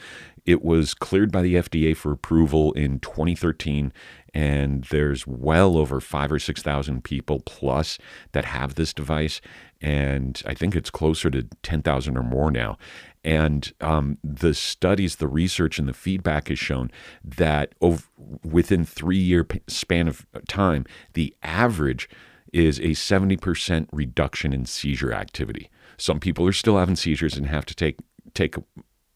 It 0.44 0.64
was 0.64 0.94
cleared 0.94 1.30
by 1.30 1.42
the 1.42 1.54
FDA 1.54 1.96
for 1.96 2.10
approval 2.10 2.72
in 2.72 2.98
2013, 2.98 3.92
and 4.34 4.84
there's 4.84 5.26
well 5.26 5.76
over 5.76 6.00
five 6.00 6.32
or 6.32 6.40
6,000 6.40 7.04
people 7.04 7.40
plus 7.40 7.98
that 8.32 8.46
have 8.46 8.74
this 8.74 8.92
device. 8.92 9.40
And 9.80 10.42
I 10.44 10.54
think 10.54 10.74
it's 10.74 10.90
closer 10.90 11.30
to 11.30 11.44
10,000 11.62 12.16
or 12.16 12.22
more 12.22 12.50
now. 12.50 12.76
And 13.24 13.72
um, 13.80 14.18
the 14.24 14.52
studies, 14.52 15.16
the 15.16 15.28
research, 15.28 15.78
and 15.78 15.88
the 15.88 15.92
feedback 15.94 16.48
has 16.48 16.58
shown 16.58 16.90
that 17.24 17.74
over, 17.80 18.02
within 18.42 18.84
three 18.84 19.18
year 19.18 19.46
span 19.68 20.08
of 20.08 20.26
time, 20.48 20.84
the 21.12 21.34
average 21.42 22.08
is 22.52 22.78
a 22.78 22.90
70% 22.90 23.88
reduction 23.92 24.52
in 24.52 24.66
seizure 24.66 25.12
activity. 25.12 25.70
Some 25.96 26.20
people 26.20 26.46
are 26.46 26.52
still 26.52 26.78
having 26.78 26.96
seizures 26.96 27.36
and 27.36 27.46
have 27.46 27.64
to 27.66 27.74
take 27.74 27.98
take 28.34 28.56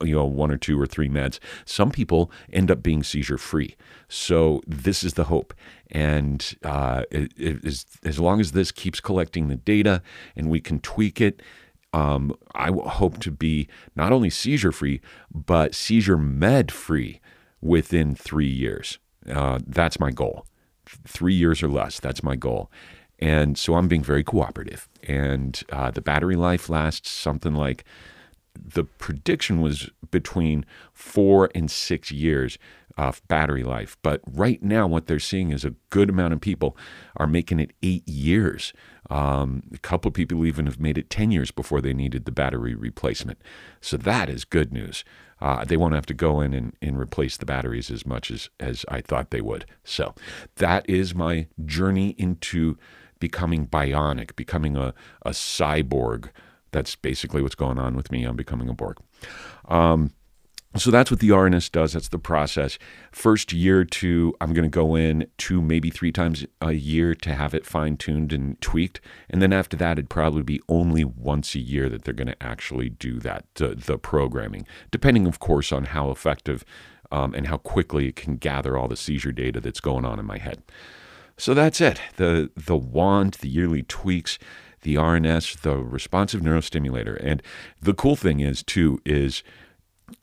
you 0.02 0.14
know 0.14 0.25
one 0.25 0.50
or 0.50 0.56
two 0.56 0.80
or 0.80 0.86
three 0.86 1.08
meds. 1.08 1.38
Some 1.64 1.90
people 1.90 2.30
end 2.52 2.70
up 2.70 2.82
being 2.82 3.02
seizure 3.02 3.38
free. 3.38 3.76
So 4.08 4.62
this 4.66 5.02
is 5.02 5.14
the 5.14 5.25
hope, 5.25 5.54
and 5.90 6.56
uh, 6.62 7.02
it, 7.10 7.32
it 7.36 7.64
is, 7.64 7.86
as 8.04 8.18
long 8.18 8.40
as 8.40 8.52
this 8.52 8.72
keeps 8.72 9.00
collecting 9.00 9.48
the 9.48 9.56
data 9.56 10.02
and 10.34 10.50
we 10.50 10.60
can 10.60 10.80
tweak 10.80 11.20
it. 11.20 11.42
Um, 11.93 12.37
I 12.55 12.71
hope 12.71 13.21
to 13.21 13.31
be 13.31 13.69
not 13.95 14.12
only 14.12 14.31
seizure 14.31 14.73
free, 14.73 15.00
but 15.33 15.75
seizure 15.75 16.19
med 16.19 16.71
free 16.71 17.21
within 17.61 18.14
three 18.14 18.49
years. 18.49 18.99
Uh, 19.31 19.61
that's 19.66 19.99
my 19.99 20.11
goal. 20.11 20.47
Three 21.07 21.35
years 21.35 21.62
or 21.62 21.69
less. 21.69 21.99
That's 21.99 22.23
my 22.23 22.37
goal. 22.37 22.71
And 23.19 23.57
so 23.57 23.75
I'm 23.75 23.88
being 23.88 24.02
very 24.02 24.23
cooperative. 24.23 24.88
And 25.02 25.61
uh, 25.71 25.90
the 25.90 26.02
battery 26.02 26.37
life 26.37 26.69
lasts 26.69 27.11
something 27.11 27.55
like 27.55 27.85
the 28.55 28.85
prediction 28.85 29.61
was 29.61 29.90
between 30.11 30.64
four 30.93 31.50
and 31.55 31.71
six 31.71 32.11
years 32.11 32.59
of 32.97 33.26
battery 33.28 33.62
life. 33.62 33.97
But 34.02 34.21
right 34.26 34.62
now, 34.62 34.87
what 34.87 35.07
they're 35.07 35.19
seeing 35.19 35.50
is 35.50 35.64
a 35.64 35.75
good 35.90 36.09
amount 36.09 36.33
of 36.33 36.40
people 36.40 36.76
are 37.16 37.26
making 37.26 37.61
it 37.61 37.73
eight 37.83 38.07
years. 38.09 38.73
Um, 39.08 39.62
a 39.72 39.78
couple 39.78 40.08
of 40.08 40.14
people 40.14 40.44
even 40.44 40.66
have 40.66 40.80
made 40.80 40.98
it 40.98 41.10
10 41.10 41.30
years 41.30 41.50
before 41.50 41.80
they 41.80 41.92
needed 41.92 42.25
the 42.25 42.32
battery 42.32 42.75
replacement. 42.75 43.40
So 43.80 43.96
that 43.96 44.28
is 44.28 44.44
good 44.44 44.72
news. 44.72 45.04
Uh, 45.40 45.64
they 45.64 45.76
won't 45.76 45.94
have 45.94 46.06
to 46.06 46.14
go 46.14 46.40
in 46.40 46.54
and, 46.54 46.72
and 46.80 46.98
replace 46.98 47.36
the 47.36 47.46
batteries 47.46 47.90
as 47.90 48.06
much 48.06 48.30
as, 48.30 48.48
as 48.58 48.84
I 48.88 49.00
thought 49.00 49.30
they 49.30 49.42
would. 49.42 49.66
So 49.84 50.14
that 50.56 50.88
is 50.88 51.14
my 51.14 51.46
journey 51.64 52.14
into 52.18 52.78
becoming 53.18 53.66
bionic, 53.66 54.34
becoming 54.36 54.76
a, 54.76 54.94
a 55.22 55.30
cyborg. 55.30 56.30
That's 56.72 56.96
basically 56.96 57.42
what's 57.42 57.54
going 57.54 57.78
on 57.78 57.96
with 57.96 58.10
me. 58.10 58.25
I'm 58.25 58.36
becoming 58.36 58.68
a 58.68 58.75
Borg. 58.75 58.98
Um, 59.68 60.12
so 60.76 60.90
that's 60.90 61.11
what 61.11 61.20
the 61.20 61.30
RNS 61.30 61.70
does. 61.73 61.92
That's 61.94 62.08
the 62.08 62.18
process. 62.18 62.78
First 63.11 63.52
year 63.52 63.85
to, 63.85 64.35
I'm 64.40 64.52
going 64.52 64.64
to 64.64 64.68
go 64.68 64.94
in 64.94 65.26
two, 65.38 65.62
maybe 65.62 65.90
three 65.90 66.12
times 66.12 66.44
a 66.61 66.73
year 66.73 67.14
to 67.14 67.35
have 67.35 67.54
it 67.54 67.64
fine 67.64 67.96
tuned 67.96 68.32
and 68.32 68.61
tweaked. 68.61 69.00
And 69.30 69.40
then 69.40 69.52
after 69.52 69.76
that, 69.78 69.92
it'd 69.92 70.11
probably 70.11 70.42
be 70.42 70.61
only 70.68 71.04
once 71.04 71.54
a 71.54 71.61
year 71.61 71.88
that 71.88 72.04
they're 72.04 72.12
going 72.12 72.26
to 72.28 72.42
actually 72.42 72.90
do 72.90 73.18
that, 73.20 73.44
the, 73.54 73.68
the 73.75 73.96
programming, 73.96 74.66
depending, 74.90 75.26
of 75.26 75.38
course, 75.38 75.73
on 75.73 75.87
how 75.87 76.11
effective 76.11 76.64
um, 77.11 77.35
and 77.35 77.46
how 77.46 77.56
quickly 77.56 78.08
it 78.08 78.16
can 78.16 78.37
gather 78.37 78.76
all 78.76 78.88
the 78.88 78.96
seizure 78.96 79.32
data 79.32 79.61
that's 79.61 79.80
going 79.80 80.04
on 80.04 80.18
in 80.18 80.26
my 80.26 80.38
head. 80.38 80.62
So 81.37 81.54
that's 81.54 81.80
it. 81.80 82.00
The 82.16 82.50
the 82.56 82.76
wand, 82.76 83.35
the 83.35 83.49
yearly 83.49 83.82
tweaks, 83.82 84.38
the 84.82 84.94
RNS, 84.94 85.61
the 85.61 85.76
responsive 85.76 86.40
neurostimulator. 86.40 87.18
And 87.23 87.42
the 87.80 87.94
cool 87.94 88.16
thing 88.16 88.40
is 88.40 88.62
too 88.62 89.00
is 89.04 89.42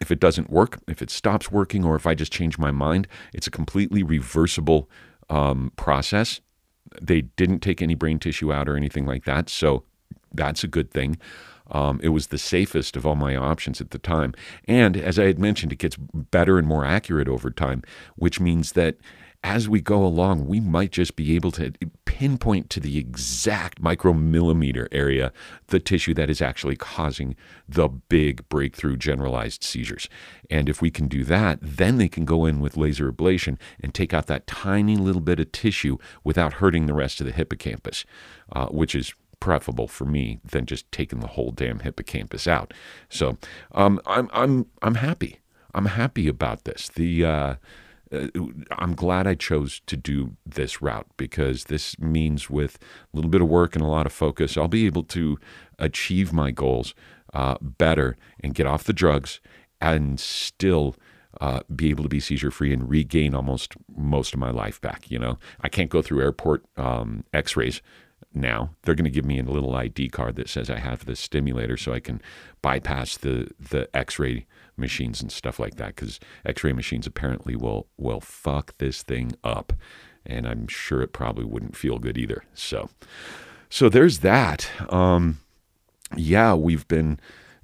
if 0.01 0.11
it 0.11 0.19
doesn't 0.19 0.49
work, 0.49 0.79
if 0.87 1.01
it 1.01 1.09
stops 1.09 1.51
working, 1.51 1.83
or 1.83 1.95
if 1.95 2.07
I 2.07 2.15
just 2.15 2.31
change 2.31 2.57
my 2.57 2.71
mind, 2.71 3.07
it's 3.33 3.47
a 3.47 3.51
completely 3.51 4.03
reversible 4.03 4.89
um, 5.29 5.71
process. 5.75 6.41
They 7.01 7.21
didn't 7.21 7.59
take 7.59 7.81
any 7.81 7.95
brain 7.95 8.19
tissue 8.19 8.53
out 8.53 8.69
or 8.69 8.77
anything 8.77 9.05
like 9.05 9.25
that, 9.25 9.49
so 9.49 9.83
that's 10.33 10.63
a 10.63 10.67
good 10.67 10.91
thing. 10.91 11.17
Um, 11.71 11.99
it 12.03 12.09
was 12.09 12.27
the 12.27 12.37
safest 12.37 12.95
of 12.95 13.05
all 13.05 13.15
my 13.15 13.35
options 13.35 13.81
at 13.81 13.91
the 13.91 13.97
time. 13.97 14.33
And 14.67 14.97
as 14.97 15.17
I 15.17 15.25
had 15.25 15.39
mentioned, 15.39 15.71
it 15.71 15.79
gets 15.79 15.95
better 15.97 16.57
and 16.57 16.67
more 16.67 16.85
accurate 16.85 17.27
over 17.27 17.49
time, 17.49 17.83
which 18.15 18.39
means 18.39 18.73
that 18.73 18.97
as 19.43 19.67
we 19.67 19.81
go 19.81 20.03
along, 20.05 20.47
we 20.47 20.59
might 20.59 20.91
just 20.91 21.15
be 21.15 21.35
able 21.35 21.51
to 21.51 21.73
pinpoint 22.23 22.69
to 22.69 22.79
the 22.79 22.97
exact 22.97 23.81
micromillimeter 23.81 24.87
area 24.93 25.33
the 25.67 25.79
tissue 25.79 26.13
that 26.13 26.29
is 26.29 26.41
actually 26.41 26.77
causing 26.77 27.35
the 27.67 27.89
big 27.89 28.47
breakthrough 28.47 28.95
generalized 28.95 29.61
seizures. 29.61 30.07
And 30.49 30.69
if 30.69 30.81
we 30.81 30.89
can 30.89 31.09
do 31.09 31.25
that, 31.25 31.59
then 31.61 31.97
they 31.97 32.07
can 32.07 32.23
go 32.23 32.45
in 32.45 32.61
with 32.61 32.77
laser 32.77 33.11
ablation 33.11 33.57
and 33.81 33.93
take 33.93 34.13
out 34.13 34.27
that 34.27 34.47
tiny 34.47 34.95
little 34.95 35.19
bit 35.19 35.41
of 35.41 35.51
tissue 35.51 35.97
without 36.23 36.53
hurting 36.53 36.85
the 36.85 36.93
rest 36.93 37.19
of 37.19 37.25
the 37.25 37.33
hippocampus, 37.33 38.05
uh, 38.53 38.67
which 38.67 38.95
is 38.95 39.13
preferable 39.41 39.89
for 39.89 40.05
me 40.05 40.39
than 40.45 40.65
just 40.65 40.89
taking 40.93 41.19
the 41.19 41.27
whole 41.27 41.51
damn 41.51 41.79
hippocampus 41.79 42.47
out. 42.47 42.73
So 43.09 43.37
um, 43.73 43.99
I'm 44.05 44.29
I'm 44.31 44.67
I'm 44.81 44.95
happy. 44.95 45.39
I'm 45.75 45.87
happy 45.87 46.29
about 46.29 46.63
this. 46.63 46.87
The 46.87 47.25
uh, 47.25 47.55
uh, 48.13 48.27
I'm 48.71 48.95
glad 48.95 49.27
I 49.27 49.35
chose 49.35 49.81
to 49.87 49.97
do 49.97 50.35
this 50.45 50.81
route 50.81 51.07
because 51.17 51.65
this 51.65 51.97
means 51.99 52.49
with 52.49 52.77
a 53.13 53.15
little 53.15 53.31
bit 53.31 53.41
of 53.41 53.47
work 53.47 53.75
and 53.75 53.83
a 53.83 53.87
lot 53.87 54.05
of 54.05 54.13
focus, 54.13 54.57
I'll 54.57 54.67
be 54.67 54.85
able 54.85 55.03
to 55.03 55.37
achieve 55.79 56.31
my 56.31 56.51
goals 56.51 56.93
uh, 57.33 57.55
better 57.61 58.17
and 58.41 58.53
get 58.53 58.67
off 58.67 58.83
the 58.83 58.93
drugs 58.93 59.39
and 59.81 60.19
still 60.19 60.95
uh, 61.41 61.61
be 61.75 61.89
able 61.89 62.03
to 62.03 62.09
be 62.09 62.19
seizure 62.19 62.51
free 62.51 62.71
and 62.71 62.89
regain 62.89 63.33
almost 63.33 63.73
most 63.95 64.33
of 64.33 64.39
my 64.39 64.51
life 64.51 64.79
back. 64.79 65.09
You 65.09 65.19
know, 65.19 65.39
I 65.61 65.69
can't 65.69 65.89
go 65.89 66.01
through 66.01 66.21
airport 66.21 66.63
um, 66.77 67.23
x 67.33 67.57
rays 67.57 67.81
now. 68.33 68.71
They're 68.83 68.95
going 68.95 69.05
to 69.05 69.11
give 69.11 69.25
me 69.25 69.39
a 69.39 69.43
little 69.43 69.75
ID 69.75 70.09
card 70.09 70.35
that 70.35 70.49
says 70.49 70.69
I 70.69 70.79
have 70.79 71.05
the 71.05 71.15
stimulator 71.15 71.77
so 71.77 71.93
I 71.93 71.99
can 71.99 72.21
bypass 72.61 73.17
the, 73.17 73.49
the 73.59 73.89
x 73.95 74.19
ray 74.19 74.45
machines 74.77 75.21
and 75.21 75.31
stuff 75.31 75.59
like 75.59 75.75
that 75.75 75.95
because 75.95 76.19
x-ray 76.45 76.73
machines 76.73 77.05
apparently 77.05 77.55
will 77.55 77.87
will 77.97 78.19
fuck 78.19 78.77
this 78.77 79.03
thing 79.03 79.31
up 79.43 79.73
and 80.25 80.47
i'm 80.47 80.67
sure 80.67 81.01
it 81.01 81.13
probably 81.13 81.45
wouldn't 81.45 81.75
feel 81.75 81.99
good 81.99 82.17
either. 82.17 82.43
So 82.53 82.89
so 83.69 83.89
there's 83.89 84.19
that. 84.19 84.69
Um 84.91 85.39
yeah 86.15 86.53
we've 86.53 86.87
been 86.87 87.19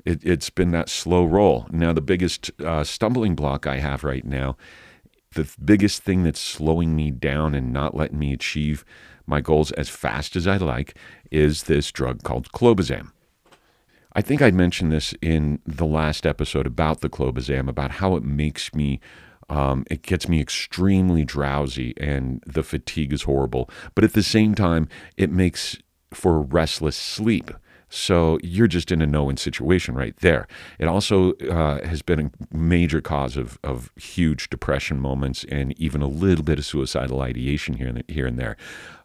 it, 0.06 0.24
has 0.24 0.50
been 0.50 0.72
that 0.72 0.90
slow 0.90 1.26
roll. 1.26 1.68
Now 1.72 1.94
the 1.94 2.02
biggest 2.02 2.52
uh, 2.62 2.84
stumbling 2.84 3.36
block 3.36 3.66
i 3.68 3.78
have 3.78 4.04
right 4.04 4.26
now 4.26 4.56
the 5.34 5.48
biggest 5.64 6.02
thing 6.02 6.24
that's 6.24 6.40
slowing 6.40 6.96
me 6.96 7.12
down 7.12 7.54
and 7.54 7.72
not 7.72 7.96
letting 7.96 8.18
me 8.18 8.34
achieve 8.34 8.84
my 9.30 9.42
goals 9.42 9.72
as 9.74 9.88
fast 9.88 10.36
as 10.36 10.48
i 10.48 10.58
like 10.58 10.96
is 11.32 11.64
this 11.64 11.92
drug 11.92 12.24
called 12.24 12.52
clobazam 12.52 13.12
I 14.14 14.22
think 14.22 14.42
I 14.42 14.52
mentioned 14.52 14.92
this 14.92 15.14
in 15.22 15.60
the 15.66 15.86
last 15.86 16.26
episode 16.26 16.66
about 16.66 17.02
the 17.02 17.10
clobazam, 17.10 17.70
about 17.70 17.92
how 17.92 18.16
it 18.16 18.24
makes 18.24 18.74
me, 18.74 19.00
um, 19.50 19.86
it 19.90 20.02
gets 20.02 20.28
me 20.28 20.42
extremely 20.42 21.24
drowsy 21.24 21.94
and 21.98 22.44
the 22.46 22.64
fatigue 22.64 23.14
is 23.14 23.24
horrible. 23.24 23.70
But 23.94 24.04
at 24.04 24.14
the 24.14 24.24
same 24.24 24.56
time, 24.56 24.90
it 25.16 25.32
makes 25.32 25.78
for 26.12 26.42
restless 26.42 26.98
sleep. 26.98 27.52
So 27.90 28.38
you're 28.44 28.68
just 28.68 28.92
in 28.92 29.02
a 29.02 29.08
no 29.08 29.24
win 29.26 29.38
situation 29.38 29.96
right 29.96 30.16
there. 30.18 30.48
It 30.78 30.88
also 30.88 31.34
uh, 31.34 31.86
has 31.86 32.02
been 32.02 32.20
a 32.20 32.56
major 32.56 33.02
cause 33.02 33.36
of, 33.36 33.58
of 33.64 33.92
huge 33.96 34.50
depression 34.50 35.00
moments 35.00 35.44
and 35.50 35.78
even 35.80 36.02
a 36.02 36.08
little 36.08 36.44
bit 36.44 36.60
of 36.60 36.66
suicidal 36.66 37.22
ideation 37.22 37.76
here 37.76 37.88
and, 37.88 38.04
here 38.08 38.28
and 38.28 38.38
there. 38.38 38.58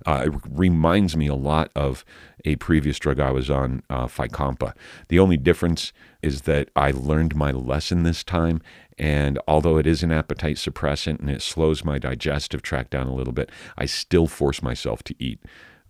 Uh, 0.04 0.24
it 0.26 0.40
reminds 0.50 1.16
me 1.16 1.26
a 1.26 1.34
lot 1.34 1.70
of 1.74 2.04
a 2.44 2.56
previous 2.56 2.98
drug 2.98 3.18
I 3.18 3.30
was 3.30 3.50
on, 3.50 3.82
uh. 3.88 4.06
The 5.08 5.18
only 5.18 5.38
difference 5.38 5.92
is 6.22 6.42
that 6.42 6.68
I 6.76 6.90
learned 6.90 7.34
my 7.34 7.52
lesson 7.52 8.02
this 8.02 8.22
time. 8.22 8.60
And 8.98 9.38
although 9.48 9.78
it 9.78 9.86
is 9.86 10.02
an 10.02 10.12
appetite 10.12 10.56
suppressant 10.56 11.20
and 11.20 11.30
it 11.30 11.42
slows 11.42 11.84
my 11.84 11.98
digestive 11.98 12.62
tract 12.62 12.90
down 12.90 13.06
a 13.06 13.14
little 13.14 13.32
bit, 13.32 13.50
I 13.76 13.86
still 13.86 14.26
force 14.26 14.62
myself 14.62 15.02
to 15.04 15.14
eat. 15.18 15.40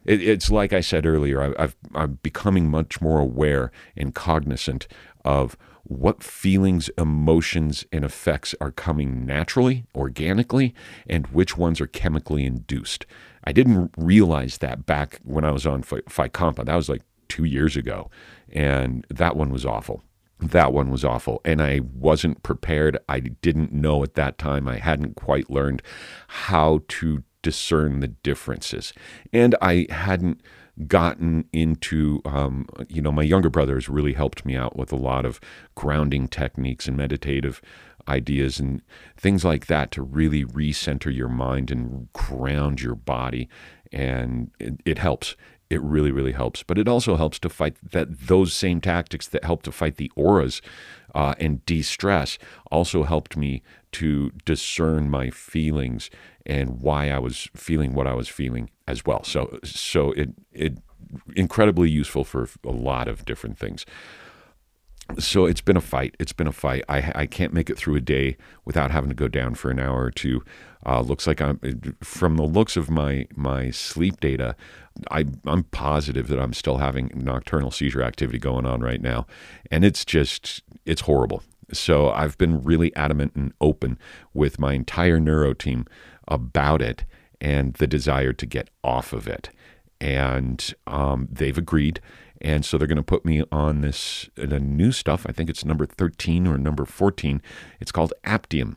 It, 0.05 0.23
it's 0.23 0.51
like 0.51 0.73
I 0.73 0.81
said 0.81 1.07
earlier, 1.07 1.55
I, 1.59 1.69
I'm 1.95 2.19
becoming 2.23 2.71
much 2.71 3.01
more 3.01 3.21
aware 3.21 3.71
and 3.97 4.15
cognizant 4.15 4.87
of 5.25 5.57
what 5.85 6.23
feelings, 6.23 6.89
emotions, 6.97 7.85
and 7.93 8.05
effects 8.05 8.55
are 8.61 8.71
coming 8.71 9.27
naturally, 9.27 9.85
organically, 9.95 10.75
and 11.07 11.27
which 11.29 11.59
ones 11.59 11.81
are 11.81 11.87
chemically 11.87 12.45
induced. 12.45 13.05
I 13.45 13.53
didn't 13.53 13.93
realize 13.97 14.59
that 14.59 14.87
back 14.87 15.21
when 15.25 15.45
I 15.45 15.51
was 15.51 15.67
on 15.67 15.83
Fycompa. 15.83 16.65
That 16.65 16.77
was 16.77 16.89
like 16.89 17.03
two 17.29 17.45
years 17.45 17.77
ago, 17.77 18.11
and 18.51 19.07
that 19.11 19.37
one 19.37 19.51
was 19.51 19.67
awful. 19.67 20.03
That 20.41 20.73
one 20.73 20.91
was 20.91 21.05
awful. 21.05 21.41
And 21.45 21.63
I 21.63 21.81
wasn't 21.81 22.43
prepared. 22.43 22.99
I 23.09 23.21
didn't 23.21 23.73
know 23.73 24.03
at 24.03 24.15
that 24.15 24.39
time. 24.39 24.67
I 24.67 24.79
hadn't 24.79 25.15
quite 25.17 25.51
learned 25.51 25.83
how 26.29 26.81
to 26.89 27.23
discern 27.45 28.01
the 28.01 28.09
differences. 28.09 28.93
And 29.33 29.55
I 29.63 29.87
hadn't 29.91 30.41
gotten 30.89 31.45
into, 31.53 32.21
um, 32.25 32.67
you 32.89 33.01
know, 33.01 33.13
my 33.13 33.23
younger 33.23 33.51
brother 33.51 33.75
has 33.75 33.89
really 33.89 34.15
helped 34.15 34.45
me 34.45 34.57
out 34.57 34.77
with 34.77 34.93
a 34.93 34.97
lot 34.97 35.25
of 35.25 35.39
grounding 35.77 36.27
techniques 36.27 36.89
and 36.89 36.97
meditative 36.97 37.63
ideas 38.09 38.59
and 38.59 38.83
things 39.17 39.45
like 39.45 39.67
that 39.67 39.93
to 39.93 40.03
really 40.03 40.45
recenter 40.45 41.15
your 41.15 41.29
mind 41.29 41.71
and 41.71 42.13
ground 42.13 42.81
your 42.81 42.97
body. 42.97 43.49
And 43.93 44.51
it, 44.59 44.81
it 44.85 44.99
helps. 44.99 45.37
It 45.71 45.81
really, 45.81 46.11
really 46.11 46.33
helps. 46.33 46.63
But 46.63 46.79
it 46.79 46.89
also 46.89 47.17
helps 47.17 47.39
to 47.41 47.49
fight 47.49 47.77
that 47.93 48.27
those 48.27 48.53
same 48.53 48.81
tactics 48.81 49.29
that 49.29 49.45
help 49.45 49.63
to 49.63 49.73
fight 49.73 49.97
the 49.97 50.11
auras 50.17 50.61
uh, 51.15 51.35
and 51.39 51.65
de-stress 51.67 52.39
also 52.71 53.05
helped 53.05 53.37
me 53.37 53.63
to 53.93 54.31
discern 54.45 55.09
my 55.09 55.31
feelings 55.31 56.11
and 56.45 56.81
why 56.81 57.11
I 57.11 57.19
was 57.19 57.49
feeling 57.55 57.95
what 57.95 58.07
I 58.07 58.15
was 58.15 58.29
feeling 58.29 58.71
as 58.87 59.05
well. 59.05 59.25
So, 59.25 59.59
so 59.65 60.13
it 60.13 60.31
it 60.53 60.79
incredibly 61.37 61.91
useful 61.91 62.25
for 62.25 62.49
a 62.65 62.71
lot 62.71 63.09
of 63.09 63.25
different 63.25 63.59
things 63.59 63.87
so 65.19 65.47
it's 65.47 65.61
been 65.61 65.77
a 65.77 65.83
fight. 65.83 66.17
It's 66.19 66.33
been 66.33 66.47
a 66.47 66.53
fight. 66.53 66.85
I 66.89 67.13
I 67.15 67.27
can't 67.27 67.53
make 67.53 67.71
it 67.71 67.77
through 67.77 67.97
a 67.97 68.01
day 68.01 68.37
without 68.65 68.91
having 68.91 69.11
to 69.11 69.15
go 69.15 69.29
down 69.29 69.55
for 69.55 69.71
an 69.71 69.79
hour 69.79 70.03
or 70.03 70.11
two. 70.11 70.43
Uh, 70.87 71.01
looks 71.01 71.27
like 71.27 71.41
I'm 71.41 71.59
from 72.03 72.37
the 72.37 72.45
looks 72.45 72.77
of 72.77 72.91
my 72.91 73.27
my 73.35 73.71
sleep 73.71 74.21
data. 74.21 74.57
I 75.11 75.27
I'm 75.47 75.65
positive 75.65 76.29
that 76.29 76.39
I'm 76.39 76.53
still 76.53 76.79
having 76.79 77.11
nocturnal 77.15 77.71
seizure 77.71 78.03
activity 78.03 78.39
going 78.39 78.67
on 78.67 78.81
right 78.81 79.01
now, 79.01 79.27
and 79.71 79.85
it's 79.85 80.05
just 80.05 80.63
it's 80.85 81.03
horrible. 81.03 81.43
So 81.73 82.11
I've 82.11 82.37
been 82.39 82.63
really 82.63 82.95
adamant 82.95 83.33
and 83.35 83.53
open 83.61 83.99
with 84.35 84.59
my 84.59 84.75
entire 84.75 85.19
neuro 85.19 85.55
team 85.55 85.87
about 86.29 86.83
it 86.83 87.05
and 87.41 87.75
the 87.75 87.87
desire 87.87 88.33
to 88.33 88.47
get 88.47 88.69
off 88.83 89.13
of 89.13 89.27
it, 89.27 89.51
and 90.01 90.75
um, 90.87 91.29
they've 91.31 91.59
agreed 91.59 92.01
and 92.45 92.63
so 92.63 92.77
they're 92.77 92.87
going 92.87 92.97
to 92.97 93.03
put 93.03 93.25
me 93.25 93.43
on 93.51 93.81
this 93.81 94.29
the 94.35 94.61
new 94.61 94.93
stuff. 94.93 95.25
I 95.27 95.33
think 95.33 95.49
it's 95.49 95.65
number 95.65 95.87
13 95.87 96.47
or 96.47 96.59
number 96.59 96.85
14. 96.85 97.41
It's 97.81 97.91
called 97.91 98.13
Aptiom. 98.23 98.77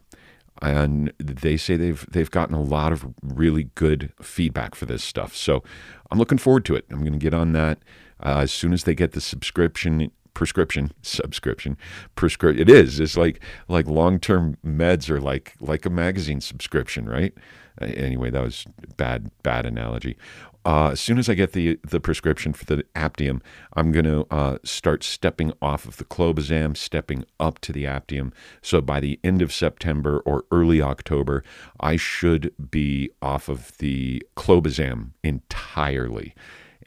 And 0.61 1.13
they 1.19 1.57
say 1.57 1.75
they've 1.75 2.03
they've 2.09 2.31
gotten 2.31 2.55
a 2.55 2.61
lot 2.61 2.93
of 2.93 3.13
really 3.21 3.69
good 3.75 4.13
feedback 4.21 4.73
for 4.73 4.85
this 4.85 5.03
stuff. 5.03 5.35
So 5.35 5.63
I'm 6.09 6.17
looking 6.17 6.37
forward 6.37 6.63
to 6.65 6.75
it. 6.75 6.85
I'm 6.89 7.01
going 7.01 7.11
to 7.11 7.19
get 7.19 7.33
on 7.33 7.51
that 7.51 7.79
uh, 8.23 8.39
as 8.39 8.51
soon 8.51 8.71
as 8.71 8.85
they 8.85 8.95
get 8.95 9.11
the 9.11 9.21
subscription 9.21 10.11
prescription 10.37 10.91
subscription 11.01 11.75
prescription 12.13 12.61
it 12.61 12.69
is 12.69 12.99
it's 12.99 13.17
like 13.17 13.39
like 13.67 13.87
long-term 13.87 14.55
meds 14.63 15.09
are 15.09 15.19
like 15.19 15.55
like 15.59 15.83
a 15.83 15.89
magazine 15.89 16.39
subscription 16.39 17.09
right 17.09 17.33
anyway 17.81 18.29
that 18.29 18.43
was 18.43 18.67
bad 18.97 19.31
bad 19.41 19.65
analogy 19.65 20.15
uh, 20.63 20.89
as 20.91 20.99
soon 20.99 21.17
as 21.17 21.27
I 21.27 21.33
get 21.33 21.53
the 21.53 21.79
the 21.81 21.99
prescription 21.99 22.51
for 22.51 22.65
the 22.65 22.83
Aptiom, 22.93 23.41
I'm 23.73 23.93
going 23.93 24.03
to 24.03 24.27
uh, 24.29 24.57
start 24.65 25.01
stepping 25.01 25.53
off 25.61 25.85
of 25.85 25.95
the 25.95 26.03
clobazam, 26.03 26.75
stepping 26.75 27.23
up 27.39 27.59
to 27.59 27.71
the 27.71 27.85
Aptiom. 27.85 28.33
So 28.61 28.81
by 28.81 28.99
the 28.99 29.17
end 29.23 29.41
of 29.41 29.53
September 29.53 30.19
or 30.25 30.43
early 30.51 30.81
October, 30.81 31.41
I 31.79 31.95
should 31.95 32.53
be 32.69 33.09
off 33.21 33.47
of 33.47 33.77
the 33.77 34.21
clobazam 34.35 35.11
entirely. 35.23 36.35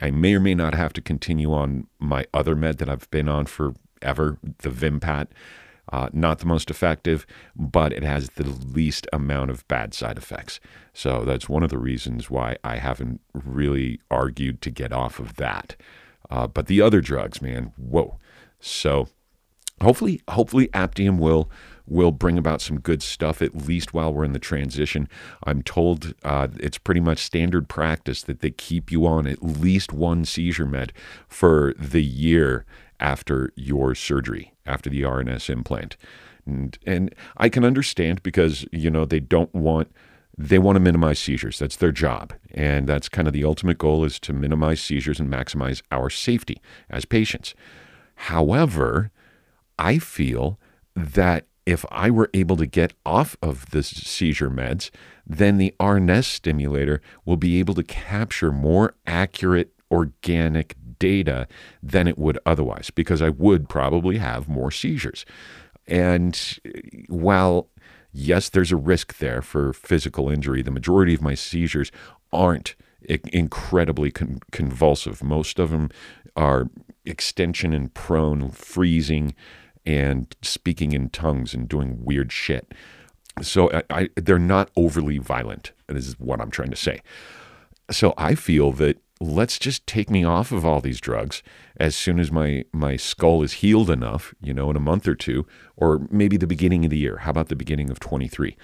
I 0.01 0.11
may 0.11 0.35
or 0.35 0.41
may 0.41 0.55
not 0.55 0.75
have 0.75 0.93
to 0.95 1.01
continue 1.01 1.53
on 1.53 1.87
my 1.99 2.27
other 2.33 2.57
med 2.57 2.79
that 2.79 2.89
I've 2.89 3.11
been 3.11 3.29
on 3.29 3.47
forever, 3.47 4.39
the 4.59 4.71
Vimpat. 4.71 5.29
Uh, 5.93 6.09
not 6.13 6.39
the 6.39 6.47
most 6.47 6.71
effective, 6.71 7.27
but 7.57 7.93
it 7.93 8.05
has 8.05 8.31
the 8.31 8.49
least 8.49 9.09
amount 9.13 9.51
of 9.51 9.67
bad 9.67 9.93
side 9.93 10.17
effects. 10.17 10.61
So 10.93 11.25
that's 11.25 11.49
one 11.49 11.65
of 11.65 11.71
the 11.71 11.79
reasons 11.79 12.31
why 12.31 12.59
I 12.63 12.77
haven't 12.77 13.21
really 13.35 14.01
argued 14.09 14.63
to 14.63 14.71
get 14.71 14.93
off 14.93 15.19
of 15.19 15.35
that. 15.37 15.75
Uh, 16.31 16.47
but 16.47 16.67
the 16.67 16.81
other 16.81 17.01
drugs, 17.01 17.43
man, 17.43 17.73
whoa. 17.77 18.19
So 18.61 19.09
hopefully, 19.81 20.21
hopefully 20.29 20.69
Aptiom 20.69 21.19
will 21.19 21.51
will 21.87 22.13
bring 22.13 22.39
about 22.39 22.61
some 22.61 22.81
good 22.81 23.03
stuff 23.03 23.43
at 23.43 23.55
least 23.55 23.93
while 23.93 24.13
we're 24.13 24.25
in 24.25 24.33
the 24.33 24.39
transition. 24.39 25.09
I'm 25.45 25.63
told 25.63 26.15
uh, 26.23 26.49
it's 26.59 26.79
pretty 26.79 27.01
much 27.01 27.19
standard 27.19 27.69
practice 27.69 28.23
that 28.23 28.41
they 28.41 28.51
keep 28.51 28.91
you 28.91 29.07
on 29.07 29.27
at 29.27 29.43
least 29.43 29.93
one 29.93 30.25
seizure 30.25 30.67
med 30.67 30.93
for 31.29 31.75
the 31.79 32.03
year 32.03 32.65
after 32.99 33.53
your 33.57 33.95
surgery, 33.95 34.53
after 34.67 34.91
the 34.91 35.03
RNS 35.03 35.49
implant. 35.51 35.97
And, 36.47 36.79
and 36.87 37.15
I 37.37 37.49
can 37.49 37.65
understand 37.65 38.23
because, 38.23 38.67
you 38.73 38.91
know, 38.91 39.05
they 39.05 39.21
don't 39.21 39.53
want 39.55 39.91
they 40.39 40.59
want 40.59 40.77
to 40.77 40.81
minimize 40.81 41.19
seizures. 41.19 41.59
That's 41.59 41.77
their 41.77 41.93
job. 41.93 42.33
And 42.55 42.87
that's 42.87 43.11
kind 43.11 43.29
of 43.29 43.35
the 43.35 43.45
ultimate 43.45 43.77
goal 43.77 44.05
is 44.05 44.19
to 44.21 44.33
minimize 44.33 44.81
seizures 44.81 45.21
and 45.21 45.31
maximize 45.31 45.83
our 45.93 46.09
safety 46.09 46.63
as 46.89 47.05
patients. 47.05 47.55
However, 48.15 49.11
I 49.79 49.99
feel 49.99 50.59
that 50.97 51.47
if 51.67 51.85
I 51.91 52.11
were 52.11 52.31
able 52.35 52.57
to 52.57 52.67
get 52.67 52.95
off 53.05 53.37
of 53.43 53.71
the 53.71 53.83
seizure 53.83 54.51
meds, 54.51 54.91
then 55.27 55.59
the 55.59 55.75
RNS 55.79 56.25
stimulator 56.25 57.01
will 57.25 57.37
be 57.37 57.59
able 57.59 57.75
to 57.75 57.83
capture 57.83 58.53
more 58.53 58.95
accurate 59.07 59.73
organic 59.91 60.75
data 60.99 61.47
than 61.83 62.07
it 62.07 62.19
would 62.19 62.39
otherwise 62.47 62.91
because 62.91 63.21
I 63.23 63.31
would 63.31 63.69
probably 63.69 64.19
have 64.19 64.49
more 64.49 64.71
seizures. 64.71 65.25
And 65.87 66.59
while, 67.09 67.69
yes, 68.13 68.49
there's 68.49 68.73
a 68.73 68.77
risk 68.77 69.19
there 69.19 69.43
for 69.43 69.73
physical 69.73 70.31
injury, 70.31 70.63
the 70.63 70.71
majority 70.71 71.15
of 71.15 71.23
my 71.23 71.35
seizures 71.35 71.91
aren't 72.33 72.77
incredibly 73.03 74.11
con- 74.11 74.41
convulsive. 74.53 75.23
Most 75.23 75.59
of 75.59 75.71
them 75.71 75.91
are 76.37 76.69
extension 77.05 77.73
and 77.73 77.93
prone, 77.93 78.51
freezing, 78.51 79.35
and 79.87 80.35
speaking 80.43 80.93
in 80.93 81.11
tongues 81.11 81.55
and 81.55 81.69
doing 81.69 82.05
weird 82.05 82.33
shit. 82.33 82.73
So 83.43 83.71
I, 83.73 83.83
I, 83.91 84.09
they're 84.17 84.39
not 84.39 84.71
overly 84.77 85.19
violent. 85.19 85.73
This 85.87 86.07
is 86.07 86.19
what 86.19 86.41
I'm 86.41 86.51
trying 86.51 86.71
to 86.71 86.77
say. 86.77 87.01
So 87.91 88.15
I 88.17 88.35
feel 88.35 88.73
that 88.73 89.01
let's 89.21 89.59
just 89.59 89.87
take 89.87 90.11
me 90.11 90.25
off 90.25 90.51
of 90.51 90.65
all 90.65 90.81
these 90.81 91.01
drugs 91.01 91.43
as 91.77 91.95
soon 91.95 92.19
as 92.19 92.33
my 92.33 92.65
my 92.73 92.97
skull 92.97 93.43
is 93.43 93.55
healed 93.55 93.91
enough, 93.91 94.35
you 94.41 94.55
know, 94.55 94.71
in 94.71 94.77
a 94.77 94.81
month 94.81 95.07
or 95.07 95.15
two, 95.15 95.47
or 95.77 96.07
maybe 96.11 96.37
the 96.37 96.47
beginning 96.47 96.85
of 96.85 96.91
the 96.91 96.99
year. 96.99 97.19
How 97.19 97.31
about 97.31 97.49
the 97.49 97.57
beginning 97.57 97.91
of 97.91 98.01
23? 98.01 98.57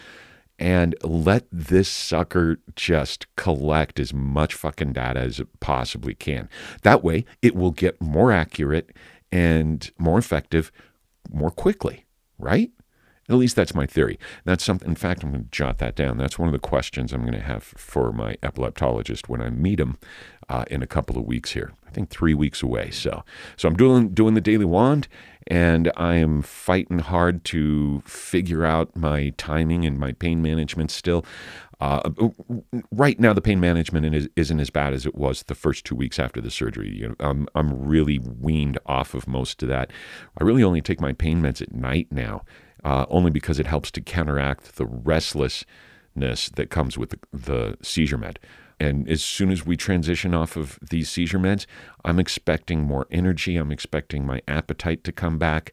And 0.59 0.95
let 1.03 1.47
this 1.53 1.89
sucker 1.89 2.59
just 2.77 3.27
collect 3.37 4.01
as 4.01 4.15
much 4.15 4.55
fucking 4.55 4.95
data 4.95 5.21
as 5.21 5.39
it 5.39 5.61
possibly 5.61 6.15
can. 6.15 6.49
That 6.81 7.05
way, 7.05 7.27
it 7.43 7.55
will 7.55 7.73
get 7.73 8.01
more 8.01 8.33
accurate 8.33 8.97
and 9.31 9.91
more 9.99 10.19
effective 10.19 10.73
more 11.31 11.51
quickly, 11.51 12.07
right? 12.39 12.71
At 13.29 13.37
least 13.37 13.57
that's 13.57 13.75
my 13.75 13.87
theory. 13.87 14.19
That's 14.45 14.65
something. 14.65 14.89
In 14.89 14.95
fact, 14.95 15.23
I'm 15.23 15.33
going 15.33 15.45
to 15.45 15.51
jot 15.51 15.79
that 15.79 15.97
down. 15.97 16.17
That's 16.17 16.39
one 16.39 16.49
of 16.49 16.53
the 16.53 16.59
questions 16.59 17.13
I'm 17.13 17.23
going 17.23 17.33
to 17.33 17.41
have 17.41 17.65
for 17.65 18.13
my 18.13 18.35
epileptologist 18.37 19.29
when 19.29 19.41
I 19.41 19.51
meet 19.51 19.81
him 19.81 19.99
uh, 20.49 20.65
in 20.71 20.83
a 20.83 20.87
couple 20.87 21.19
of 21.19 21.25
weeks 21.25 21.53
here. 21.53 21.73
I 21.87 21.91
think 21.91 22.11
three 22.11 22.35
weeks 22.35 22.63
away. 22.63 22.91
So, 22.91 23.25
so 23.57 23.69
I'm 23.69 23.77
doing 23.77 24.11
doing 24.11 24.35
the 24.35 24.41
daily 24.41 24.65
wand, 24.65 25.09
and 25.49 25.91
I 25.97 26.17
am 26.17 26.43
fighting 26.43 27.01
hard 27.01 27.45
to 27.47 28.03
figure 28.07 28.65
out 28.65 28.95
my 28.97 29.33
timing 29.37 29.85
and 29.85 29.99
my 29.99 30.13
pain 30.13 30.41
management. 30.41 30.91
Still, 30.91 31.25
uh, 31.81 32.11
right 32.91 33.19
now 33.21 33.33
the 33.33 33.41
pain 33.41 33.61
management 33.61 34.31
isn't 34.37 34.61
as 34.61 34.71
bad 34.71 34.95
as 34.95 35.05
it 35.05 35.15
was 35.15 35.43
the 35.43 35.55
first 35.55 35.85
two 35.85 35.95
weeks 35.95 36.19
after 36.19 36.41
the 36.41 36.51
surgery. 36.51 36.91
You 36.91 37.09
know, 37.09 37.15
I'm 37.21 37.49
I'm 37.55 37.87
really 37.87 38.19
weaned 38.19 38.79
off 38.87 39.15
of 39.15 39.27
most 39.27 39.63
of 39.63 39.69
that. 39.69 39.91
I 40.41 40.45
really 40.45 40.63
only 40.63 40.81
take 40.81 41.01
my 41.01 41.13
pain 41.13 41.43
meds 41.43 41.61
at 41.61 41.73
night 41.73 42.09
now, 42.11 42.45
uh, 42.87 43.05
only 43.11 43.33
because 43.33 43.59
it 43.59 43.67
helps 43.67 43.91
to 43.91 44.01
counteract 44.01 44.77
the 44.77 44.87
restlessness 44.87 46.49
that 46.51 46.71
comes 46.71 46.97
with 46.97 47.11
the, 47.11 47.19
the 47.33 47.77
seizure 47.83 48.17
med. 48.17 48.39
And 48.79 49.09
as 49.09 49.25
soon 49.25 49.51
as 49.51 49.67
we 49.67 49.77
transition 49.77 50.35
off 50.35 50.57
of 50.57 50.79
these 50.81 51.11
seizure 51.11 51.41
meds, 51.41 51.67
I'm 52.05 52.21
expecting 52.21 52.83
more 52.83 53.09
energy. 53.11 53.57
I'm 53.57 53.73
expecting 53.73 54.25
my 54.25 54.41
appetite 54.47 55.03
to 55.03 55.11
come 55.11 55.37
back. 55.37 55.73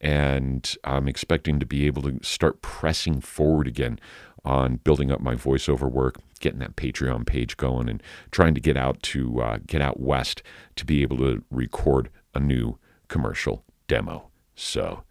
And 0.00 0.74
I'm 0.84 1.06
expecting 1.06 1.60
to 1.60 1.66
be 1.66 1.84
able 1.84 2.00
to 2.02 2.18
start 2.22 2.62
pressing 2.62 3.20
forward 3.20 3.66
again 3.66 3.98
on 4.42 4.76
building 4.76 5.10
up 5.10 5.20
my 5.20 5.34
voiceover 5.34 5.90
work, 5.90 6.16
getting 6.40 6.60
that 6.60 6.76
Patreon 6.76 7.26
page 7.26 7.58
going, 7.58 7.90
and 7.90 8.02
trying 8.30 8.54
to 8.54 8.60
get 8.60 8.78
out 8.78 9.02
to 9.02 9.42
uh, 9.42 9.58
get 9.66 9.82
out 9.82 10.00
west 10.00 10.42
to 10.76 10.86
be 10.86 11.02
able 11.02 11.18
to 11.18 11.44
record 11.50 12.08
a 12.34 12.40
new 12.40 12.78
commercial 13.08 13.64
demo. 13.86 14.28
So 14.54 15.04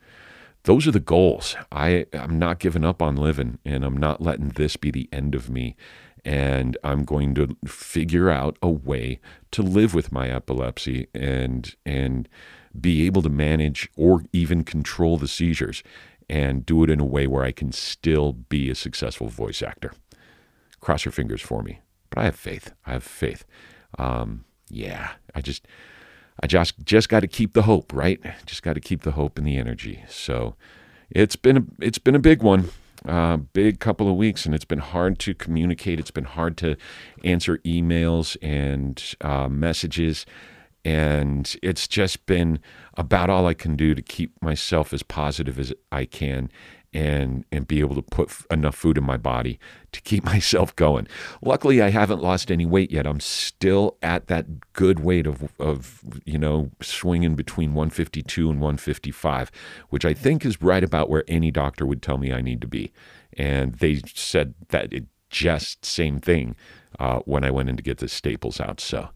those 0.64 0.88
are 0.88 0.92
the 0.92 1.00
goals. 1.00 1.56
I, 1.72 2.06
I'm 2.14 2.40
not 2.40 2.60
giving 2.60 2.86
up 2.86 3.02
on 3.02 3.16
living, 3.16 3.60
and 3.66 3.84
I'm 3.84 3.98
not 3.98 4.22
letting 4.22 4.50
this 4.50 4.78
be 4.78 4.92
the 4.92 5.10
end 5.12 5.36
of 5.36 5.50
me 5.50 5.76
and 6.26 6.78
I'm 6.84 7.04
going 7.04 7.36
to 7.36 7.58
figure 7.66 8.30
out 8.30 8.58
a 8.62 8.70
way 8.70 9.20
to 9.52 9.62
live 9.62 9.94
with 9.94 10.12
my 10.12 10.30
epilepsy 10.30 11.08
and 11.14 11.76
and 11.86 12.30
be 12.80 13.06
able 13.06 13.22
to 13.22 13.30
manage 13.30 13.90
or 13.96 14.24
even 14.32 14.64
control 14.64 15.18
the 15.18 15.28
seizures 15.28 15.84
and 16.30 16.66
do 16.66 16.84
it 16.84 16.90
in 16.90 17.00
a 17.00 17.06
way 17.06 17.28
where 17.28 17.44
I 17.44 17.52
can 17.52 17.72
still 17.72 18.34
be 18.34 18.70
a 18.70 18.76
successful 18.76 19.28
voice 19.28 19.62
actor. 19.62 19.94
Cross 20.80 21.06
your 21.06 21.12
fingers 21.12 21.42
for 21.42 21.62
me, 21.62 21.82
but 22.10 22.20
I 22.20 22.24
have 22.26 22.36
faith. 22.36 22.74
I 22.86 22.94
have 22.94 23.04
faith. 23.04 23.46
Um, 24.00 24.46
yeah, 24.70 25.12
I 25.36 25.42
just 25.42 25.68
I 26.44 26.48
just 26.48 26.76
just 26.84 27.08
got 27.08 27.22
to 27.22 27.28
keep 27.28 27.54
the 27.54 27.64
hope, 27.64 27.94
right? 27.94 28.20
Just 28.46 28.64
got 28.64 28.74
to 28.74 28.82
keep 28.82 29.04
the 29.04 29.12
hope 29.12 29.38
and 29.38 29.48
the 29.48 29.58
energy. 29.58 30.04
So 30.10 30.56
it's 31.10 31.38
been 31.38 31.58
a, 31.58 31.64
it's 31.80 32.00
been 32.00 32.16
a 32.16 32.20
big 32.20 32.44
one. 32.44 32.70
uh, 33.06 33.38
big 33.38 33.80
couple 33.80 34.10
of 34.10 34.16
weeks, 34.16 34.46
and 34.46 34.56
it's 34.56 34.66
been 34.66 34.80
hard 34.80 35.20
to 35.20 35.34
communicate. 35.34 36.00
It's 36.00 36.12
been 36.12 36.24
hard 36.26 36.58
to 36.58 36.78
answer 37.24 37.58
emails 37.60 38.38
and 38.42 39.04
uh, 39.22 39.48
messages, 39.50 40.26
and 40.86 41.56
it's 41.62 41.88
just 41.88 42.26
been 42.26 42.60
about 42.96 43.30
all 43.30 43.48
I 43.48 43.54
can 43.54 43.76
do 43.76 43.94
to 43.96 44.02
keep 44.02 44.42
myself 44.42 44.94
as 44.94 45.04
positive 45.04 45.60
as 45.60 45.74
I 45.92 46.06
can 46.06 46.50
and 46.94 47.46
and 47.52 47.68
be 47.68 47.80
able 47.80 47.96
to 47.96 48.02
put 48.02 48.32
enough 48.52 48.76
food 48.76 48.98
in 48.98 49.04
my 49.04 49.18
body 49.18 49.60
to 49.92 50.02
keep 50.02 50.24
myself 50.34 50.76
going. 50.76 51.08
Luckily, 51.42 51.82
I 51.82 51.90
haven't 51.90 52.22
lost 52.22 52.52
any 52.52 52.66
weight 52.66 52.92
yet. 52.92 53.08
I'm 53.08 53.20
still 53.20 53.98
at 54.02 54.28
that 54.28 54.74
good 54.74 55.00
weight 55.00 55.28
of 55.28 55.52
of 55.60 56.04
you 56.26 56.38
know 56.38 56.72
swinging 56.82 57.36
between 57.36 57.74
152 57.74 58.50
and 58.50 58.60
155, 58.60 59.52
which 59.90 60.06
I 60.06 60.14
think 60.14 60.46
is 60.46 60.62
right 60.62 60.84
about 60.84 61.10
where 61.10 61.24
any 61.28 61.52
doctor 61.52 61.86
would 61.86 62.02
tell 62.02 62.18
me 62.18 62.32
I 62.32 62.42
need 62.42 62.62
to 62.62 62.68
be. 62.68 62.92
And 63.36 63.76
they 63.76 64.02
said 64.14 64.54
that 64.70 64.94
it 64.94 65.06
just 65.30 65.84
same 65.84 66.20
thing 66.20 66.56
uh, 67.00 67.20
when 67.26 67.44
I 67.44 67.52
went 67.52 67.70
in 67.70 67.78
to 67.78 67.84
get 67.84 67.98
the 67.98 68.08
staples 68.08 68.60
out. 68.60 68.80
So 68.80 69.10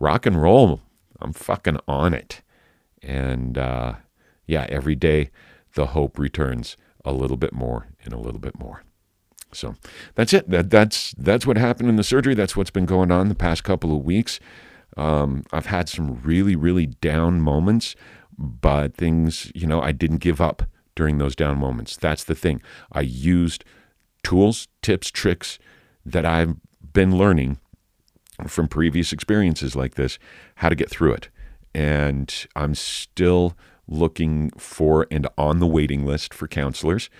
rock 0.00 0.26
and 0.26 0.40
roll. 0.40 0.80
I'm 1.20 1.32
fucking 1.32 1.78
on 1.86 2.14
it. 2.14 2.42
And 3.00 3.56
uh, 3.56 3.94
yeah, 4.46 4.66
every 4.68 4.96
day 4.96 5.30
the 5.74 5.86
hope 5.86 6.18
returns 6.18 6.76
a 7.04 7.12
little 7.12 7.36
bit 7.36 7.52
more 7.52 7.88
and 8.04 8.12
a 8.12 8.18
little 8.18 8.40
bit 8.40 8.58
more. 8.58 8.82
So 9.52 9.74
that's 10.14 10.32
it. 10.32 10.48
That, 10.48 10.70
that's 10.70 11.14
that's 11.18 11.46
what 11.46 11.56
happened 11.56 11.88
in 11.88 11.96
the 11.96 12.04
surgery. 12.04 12.34
That's 12.34 12.56
what's 12.56 12.70
been 12.70 12.86
going 12.86 13.10
on 13.10 13.28
the 13.28 13.34
past 13.34 13.64
couple 13.64 13.94
of 13.94 14.04
weeks. 14.04 14.40
Um, 14.96 15.44
I've 15.52 15.66
had 15.66 15.88
some 15.88 16.20
really 16.22 16.56
really 16.56 16.86
down 16.86 17.40
moments, 17.40 17.94
but 18.38 18.94
things 18.94 19.52
you 19.54 19.66
know 19.66 19.80
I 19.80 19.92
didn't 19.92 20.18
give 20.18 20.40
up 20.40 20.62
during 20.94 21.18
those 21.18 21.36
down 21.36 21.58
moments. 21.58 21.96
That's 21.96 22.24
the 22.24 22.34
thing. 22.34 22.62
I 22.92 23.00
used 23.02 23.64
tools, 24.22 24.68
tips, 24.82 25.10
tricks 25.10 25.58
that 26.04 26.24
I've 26.24 26.56
been 26.92 27.16
learning 27.16 27.58
from 28.46 28.68
previous 28.68 29.12
experiences 29.12 29.76
like 29.76 29.94
this, 29.94 30.18
how 30.56 30.68
to 30.68 30.74
get 30.74 30.90
through 30.90 31.14
it. 31.14 31.28
And 31.74 32.46
I'm 32.56 32.74
still 32.74 33.56
looking 33.92 34.50
for 34.58 35.06
and 35.10 35.28
on 35.36 35.60
the 35.60 35.66
waiting 35.66 36.04
list 36.06 36.32
for 36.32 36.48
counselors. 36.48 37.10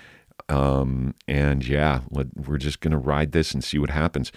Um, 0.49 1.15
and 1.29 1.67
yeah, 1.67 2.01
let, 2.11 2.27
we're 2.37 2.59
just 2.59 2.81
going 2.81 2.93
to 2.93 2.99
ride 2.99 3.33
this 3.33 3.53
and 3.53 3.63
see 3.63 3.79
what 3.79 3.91
happens. 3.91 4.33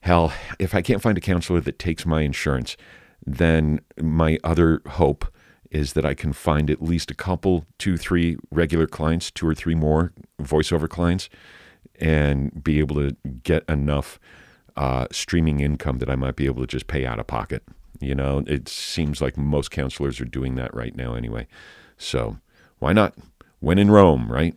Hell, 0.00 0.32
if 0.58 0.74
I 0.74 0.82
can't 0.82 1.02
find 1.02 1.18
a 1.18 1.20
counselor 1.20 1.60
that 1.60 1.78
takes 1.78 2.06
my 2.06 2.22
insurance, 2.22 2.76
then 3.24 3.80
my 4.00 4.38
other 4.42 4.80
hope 4.86 5.26
is 5.70 5.92
that 5.92 6.04
I 6.04 6.14
can 6.14 6.32
find 6.32 6.70
at 6.70 6.82
least 6.82 7.10
a 7.10 7.14
couple, 7.14 7.64
two, 7.78 7.96
three 7.96 8.36
regular 8.50 8.86
clients, 8.86 9.30
two 9.30 9.46
or 9.46 9.54
three 9.54 9.74
more 9.74 10.12
voiceover 10.42 10.88
clients, 10.88 11.28
and 12.00 12.64
be 12.64 12.78
able 12.78 12.96
to 12.96 13.16
get 13.44 13.62
enough 13.68 14.18
uh, 14.76 15.06
streaming 15.12 15.60
income 15.60 15.98
that 15.98 16.10
I 16.10 16.16
might 16.16 16.36
be 16.36 16.46
able 16.46 16.62
to 16.62 16.66
just 16.66 16.86
pay 16.86 17.06
out 17.06 17.20
of 17.20 17.26
pocket. 17.26 17.62
You 17.98 18.14
know, 18.14 18.42
it 18.46 18.68
seems 18.68 19.20
like 19.20 19.36
most 19.36 19.70
counselors 19.70 20.20
are 20.20 20.26
doing 20.26 20.54
that 20.54 20.74
right 20.74 20.94
now 20.94 21.14
anyway. 21.14 21.46
So 21.98 22.38
why 22.78 22.92
not? 22.92 23.14
When 23.60 23.78
in 23.78 23.90
Rome, 23.90 24.30
right? 24.30 24.54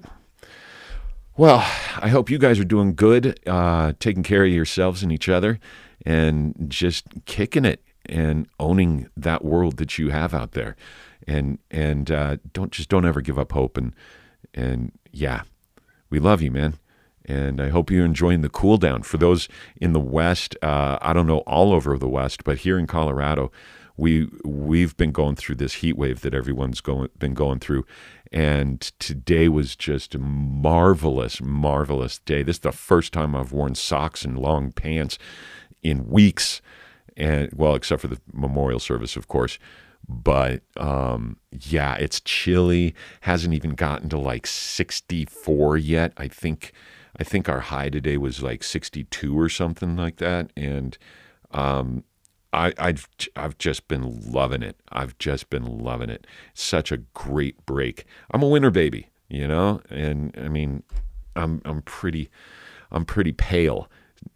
Well, 1.36 1.58
I 2.00 2.10
hope 2.10 2.30
you 2.30 2.38
guys 2.38 2.60
are 2.60 2.64
doing 2.64 2.94
good, 2.94 3.40
uh, 3.48 3.94
taking 4.00 4.24
care 4.24 4.46
of 4.46 4.52
yourselves 4.52 5.04
and 5.04 5.12
each 5.12 5.28
other, 5.28 5.60
and 6.06 6.54
just 6.70 7.06
kicking 7.26 7.66
it 7.66 7.84
and 8.06 8.48
owning 8.60 9.10
that 9.18 9.44
world 9.44 9.78
that 9.78 9.98
you 9.98 10.10
have 10.10 10.34
out 10.34 10.52
there. 10.52 10.76
And 11.28 11.58
and 11.72 12.12
uh, 12.12 12.38
don't 12.54 12.72
just 12.72 12.90
don't 12.90 13.06
ever 13.06 13.22
give 13.22 13.40
up 13.40 13.52
hope. 13.52 13.78
And 13.78 13.94
and 14.54 14.92
yeah, 15.12 15.42
we 16.10 16.20
love 16.20 16.42
you, 16.42 16.52
man 16.52 16.76
and 17.26 17.62
I 17.62 17.70
hope 17.70 17.90
you're 17.90 18.06
enjoying 18.06 18.42
the 18.42 18.50
cool 18.50 18.78
down. 18.78 19.04
For 19.04 19.18
those 19.18 19.48
in 19.80 19.94
the 19.94 20.00
West, 20.00 20.56
uh, 20.62 20.98
I 21.02 21.14
don't 21.14 21.28
know 21.28 21.40
all 21.40 21.74
over 21.74 21.98
the 21.98 22.10
West, 22.10 22.44
but 22.44 22.60
here 22.60 22.78
in 22.78 22.88
Colorado, 22.88 23.52
we 23.96 24.28
we've 24.44 24.98
been 24.98 25.12
going 25.12 25.36
through 25.36 25.56
this 25.56 25.76
heat 25.76 25.98
wave 25.98 26.22
that 26.22 26.34
everyone's 26.34 26.82
going 26.82 27.10
been 27.20 27.34
going 27.34 27.60
through, 27.60 27.86
and 28.32 28.82
today 29.00 29.48
was 29.48 29.76
just 29.76 30.16
a 30.16 30.20
marvelous, 30.20 31.42
marvelous 31.42 32.20
day. 32.20 32.44
This 32.44 32.58
is 32.58 32.62
the 32.62 32.72
first 32.72 33.14
time 33.14 33.36
I've 33.36 33.52
worn 33.52 33.76
socks 33.76 34.26
and 34.26 34.38
long 34.38 34.72
pants 34.72 35.20
in 35.84 36.08
weeks, 36.08 36.62
and 37.16 37.52
well, 37.54 37.76
except 37.76 38.02
for 38.02 38.08
the 38.08 38.20
memorial 38.32 38.80
service, 38.80 39.16
of 39.16 39.28
course. 39.28 39.60
But 40.10 40.64
um, 40.76 41.38
yeah, 41.52 41.96
it's 41.96 42.20
chilly. 42.20 42.94
Hasn't 43.22 43.54
even 43.54 43.72
gotten 43.72 44.10
to 44.10 44.18
like 44.18 44.48
64 44.48 45.78
yet. 45.78 46.14
I 46.18 46.28
think 46.28 46.74
I 47.20 47.24
think 47.24 47.48
our 47.48 47.60
high 47.60 47.90
today 47.90 48.18
was 48.18 48.42
like 48.42 48.64
62 48.64 49.40
or 49.40 49.50
something 49.50 49.96
like 49.96 50.18
that. 50.18 50.52
And 50.58 50.98
um, 51.52 52.04
I, 52.54 52.74
I've 52.78 53.08
I've 53.36 53.58
just 53.58 53.88
been 53.88 54.32
loving 54.32 54.64
it. 54.64 54.80
I've 54.92 55.18
just 55.18 55.50
been 55.50 55.66
loving 55.66 56.10
it. 56.10 56.28
Such 56.54 56.92
a 56.92 56.98
great 56.98 57.66
break. 57.66 58.06
I'm 58.32 58.44
a 58.44 58.48
winter 58.48 58.72
baby, 58.72 59.10
you 59.28 59.48
know, 59.48 59.82
and 59.90 60.36
I 60.38 60.48
mean, 60.48 60.84
I'm 61.36 61.62
I'm 61.66 61.82
pretty 61.82 62.30
I'm 62.92 63.06
pretty 63.06 63.32
pale. 63.32 63.90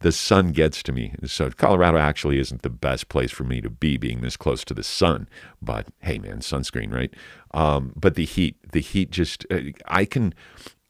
the 0.00 0.12
sun 0.12 0.52
gets 0.52 0.80
to 0.84 0.92
me. 0.92 1.14
So 1.24 1.50
Colorado 1.50 1.98
actually 1.98 2.38
isn't 2.38 2.62
the 2.62 2.70
best 2.70 3.08
place 3.08 3.32
for 3.32 3.42
me 3.42 3.60
to 3.60 3.68
be, 3.68 3.96
being 3.96 4.20
this 4.20 4.36
close 4.36 4.64
to 4.64 4.74
the 4.74 4.84
sun. 4.84 5.28
But 5.60 5.88
hey, 6.02 6.18
man, 6.18 6.38
sunscreen, 6.38 6.92
right? 6.92 7.12
Um, 7.52 7.92
but 7.96 8.14
the 8.14 8.24
heat, 8.24 8.56
the 8.70 8.80
heat 8.80 9.10
just 9.10 9.44
uh, 9.50 9.60
I 9.86 10.04
can 10.04 10.34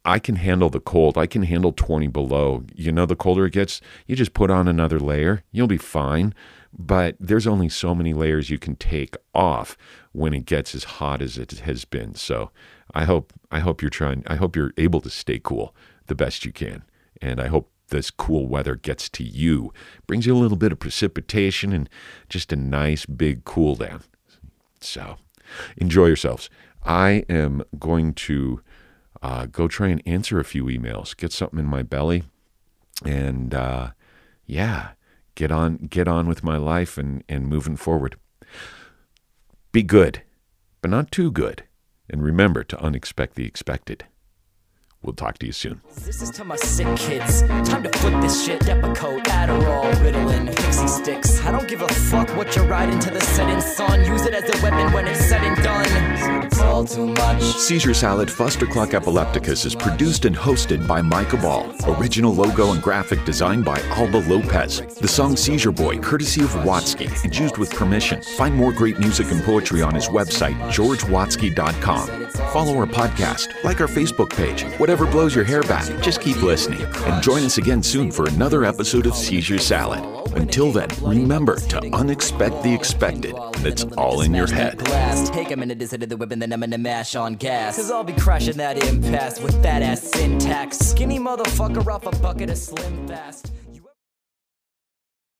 I 0.07 0.21
can 0.21 0.37
handle 0.37 0.71
the 0.71 0.81
cold. 0.81 1.19
I 1.19 1.27
can 1.27 1.43
handle 1.43 1.73
20 1.73 2.07
below. 2.07 2.65
You 2.75 2.93
know, 2.93 3.07
the 3.07 3.17
colder 3.17 3.47
it 3.47 3.53
gets, 3.53 3.81
you 4.07 4.15
just 4.15 4.35
put 4.35 4.53
on 4.53 4.69
another 4.69 5.01
layer. 5.01 5.43
You'll 5.51 5.67
be 5.67 5.77
fine. 5.77 6.33
But 6.79 7.17
there's 7.19 7.47
only 7.47 7.69
so 7.69 7.95
many 7.95 8.15
layers 8.15 8.49
you 8.49 8.59
can 8.59 8.77
take 8.77 9.17
off 9.35 9.77
when 10.13 10.33
it 10.33 10.45
gets 10.45 10.75
as 10.75 10.85
hot 10.85 11.23
as 11.23 11.39
it 11.39 11.51
has 11.51 11.85
been. 11.85 12.15
So 12.15 12.51
I 12.95 13.05
hope 13.05 13.33
I 13.51 13.61
hope 13.61 13.83
you're 13.83 13.91
trying 13.91 14.23
I 14.27 14.37
hope 14.37 14.55
you're 14.55 14.75
able 14.77 15.01
to 15.01 15.11
stay 15.11 15.41
cool 15.43 15.75
the 16.07 16.15
best 16.15 16.45
you 16.45 16.53
can. 16.53 16.85
And 17.21 17.41
I 17.41 17.49
hope 17.49 17.71
this 17.89 18.11
cool 18.11 18.47
weather 18.47 18.77
gets 18.77 19.09
to 19.11 19.25
you. 19.25 19.73
Brings 20.07 20.27
you 20.27 20.37
a 20.37 20.39
little 20.39 20.59
bit 20.59 20.71
of 20.71 20.79
precipitation 20.79 21.73
and 21.73 21.89
just 22.29 22.53
a 22.53 22.57
nice 22.57 23.07
big 23.07 23.45
cool 23.45 23.75
down. 23.75 24.03
So 24.81 25.17
enjoy 25.79 26.07
yourselves. 26.07 26.51
I 26.85 27.25
am 27.29 27.65
going 27.79 28.15
to 28.15 28.61
uh, 29.27 29.47
go 29.47 29.67
try 29.67 29.89
and 29.89 30.01
answer 30.07 30.39
a 30.39 30.45
few 30.45 30.67
emails, 30.67 31.17
get 31.17 31.33
something 31.33 31.59
in 31.59 31.67
my 31.67 31.83
belly, 31.83 32.23
and 33.05 33.53
uh, 33.53 33.91
yeah, 34.47 34.91
get 35.35 35.51
on 35.51 35.89
get 35.91 36.07
on 36.07 36.29
with 36.29 36.45
my 36.45 36.57
life 36.57 36.97
and 36.97 37.25
and 37.29 37.49
moving 37.49 37.75
forward. 37.75 38.15
Be 39.73 39.83
good, 39.83 40.23
but 40.81 40.93
not 40.93 41.11
too 41.11 41.33
good, 41.33 41.65
and 42.09 42.23
remember 42.23 42.63
to 42.63 42.77
unexpect 42.77 43.35
the 43.35 43.47
expected. 43.47 44.05
We'll 45.07 45.15
talk 45.15 45.39
to 45.39 45.47
you 45.47 45.53
soon. 45.53 45.81
This 46.05 46.21
is 46.21 46.31
to 46.33 46.45
my 46.45 46.57
sick 46.57 46.97
kids. 46.97 47.43
Time 47.43 47.85
to 47.85 47.99
flip 47.99 48.21
this 48.21 48.45
shit. 48.45 48.61
Depakote, 48.63 49.23
Adderall, 49.27 49.93
Ritalin, 50.03 50.49
Pixie 50.49 50.89
sticks. 50.89 51.41
I 51.47 51.53
don't 51.53 51.69
give 51.69 51.81
a 51.81 51.87
fuck 51.87 52.29
what 52.37 52.57
you're 52.57 52.67
riding 52.67 52.99
to 52.99 53.11
the 53.11 53.21
setting 53.21 53.61
sun. 53.61 54.05
Use 54.05 54.27
it 54.27 54.35
as 54.35 54.43
a 54.43 54.63
weapon 54.65 54.93
when 54.93 55.07
it's 55.07 55.25
said 55.25 55.45
and 55.45 55.57
done. 55.63 56.45
It's 56.45 56.61
all 56.61 56.85
too 56.85 57.07
much. 57.07 57.41
Seizure 57.43 57.95
Salad 57.95 58.29
Fustercluck 58.29 58.95
Epilepticus 58.95 59.65
is 59.65 59.77
produced 59.77 60.25
and 60.25 60.35
hosted 60.35 60.89
by 60.89 61.01
Micah 61.03 61.37
Ball. 61.37 61.73
Original 61.87 62.35
logo 62.35 62.73
and 62.73 62.83
graphic 62.83 63.25
design 63.25 63.63
by 63.63 63.81
Alba 63.91 64.19
Lopez. 64.29 64.81
The 64.97 65.07
song 65.07 65.37
Seizure 65.37 65.71
Boy, 65.71 65.99
courtesy 65.99 66.43
of 66.43 66.51
Watsky, 66.65 67.07
and 67.23 67.39
used 67.39 67.59
with 67.59 67.71
permission. 67.71 68.21
Find 68.37 68.57
more 68.57 68.73
great 68.73 68.99
music 68.99 69.31
and 69.31 69.41
poetry 69.45 69.83
on 69.83 69.95
his 69.95 70.09
website, 70.09 70.57
georgewatsky.com. 70.73 72.27
Follow 72.53 72.77
our 72.79 72.87
podcast, 72.87 73.63
like 73.63 73.81
our 73.81 73.87
Facebook 73.87 74.31
page, 74.31 74.65
whatever 74.79 74.96
blows 75.05 75.35
your 75.35 75.45
hair 75.45 75.63
back, 75.65 75.85
just 76.03 76.23
keep 76.23 76.41
listening. 76.43 76.81
And 76.81 77.23
join 77.23 77.43
us 77.43 77.59
again 77.59 77.83
soon 77.83 78.11
for 78.11 78.27
another 78.27 78.65
episode 78.65 79.05
of 79.05 79.15
Seizure 79.15 79.59
Salad. 79.59 80.03
Until 80.37 80.73
then, 80.73 80.89
remember 81.03 81.57
to 81.57 81.81
unexpect 81.81 82.63
the 82.63 82.73
expected. 82.73 83.35
and 83.35 83.67
It's 83.67 83.85
all 83.99 84.23
in 84.23 84.33
your 84.33 84.47
head. 84.47 84.79
Take 85.31 85.51
a 85.51 85.57
minute 85.57 85.79
to 85.81 85.89
sit 85.89 86.03
at 86.03 86.09
the 86.09 86.17
whip 86.17 86.33
and 86.33 86.41
then 86.41 86.53
I'm 86.53 86.61
gonna 86.61 86.79
mash 86.79 87.15
on 87.15 87.35
gas. 87.35 87.77
Cause 87.77 87.91
I'll 87.91 88.05
be 88.05 88.15
that 88.57 88.83
impasse 88.89 89.41
with 89.41 89.61
that 89.63 89.83
ass 89.83 90.01
syntax. 90.01 90.79
Skinny 90.79 91.19
motherfucker 91.19 91.87
off 91.87 92.07
a 92.07 92.17
bucket 92.23 92.49
of 92.49 92.57
slim 92.57 93.07
fast. 93.09 93.53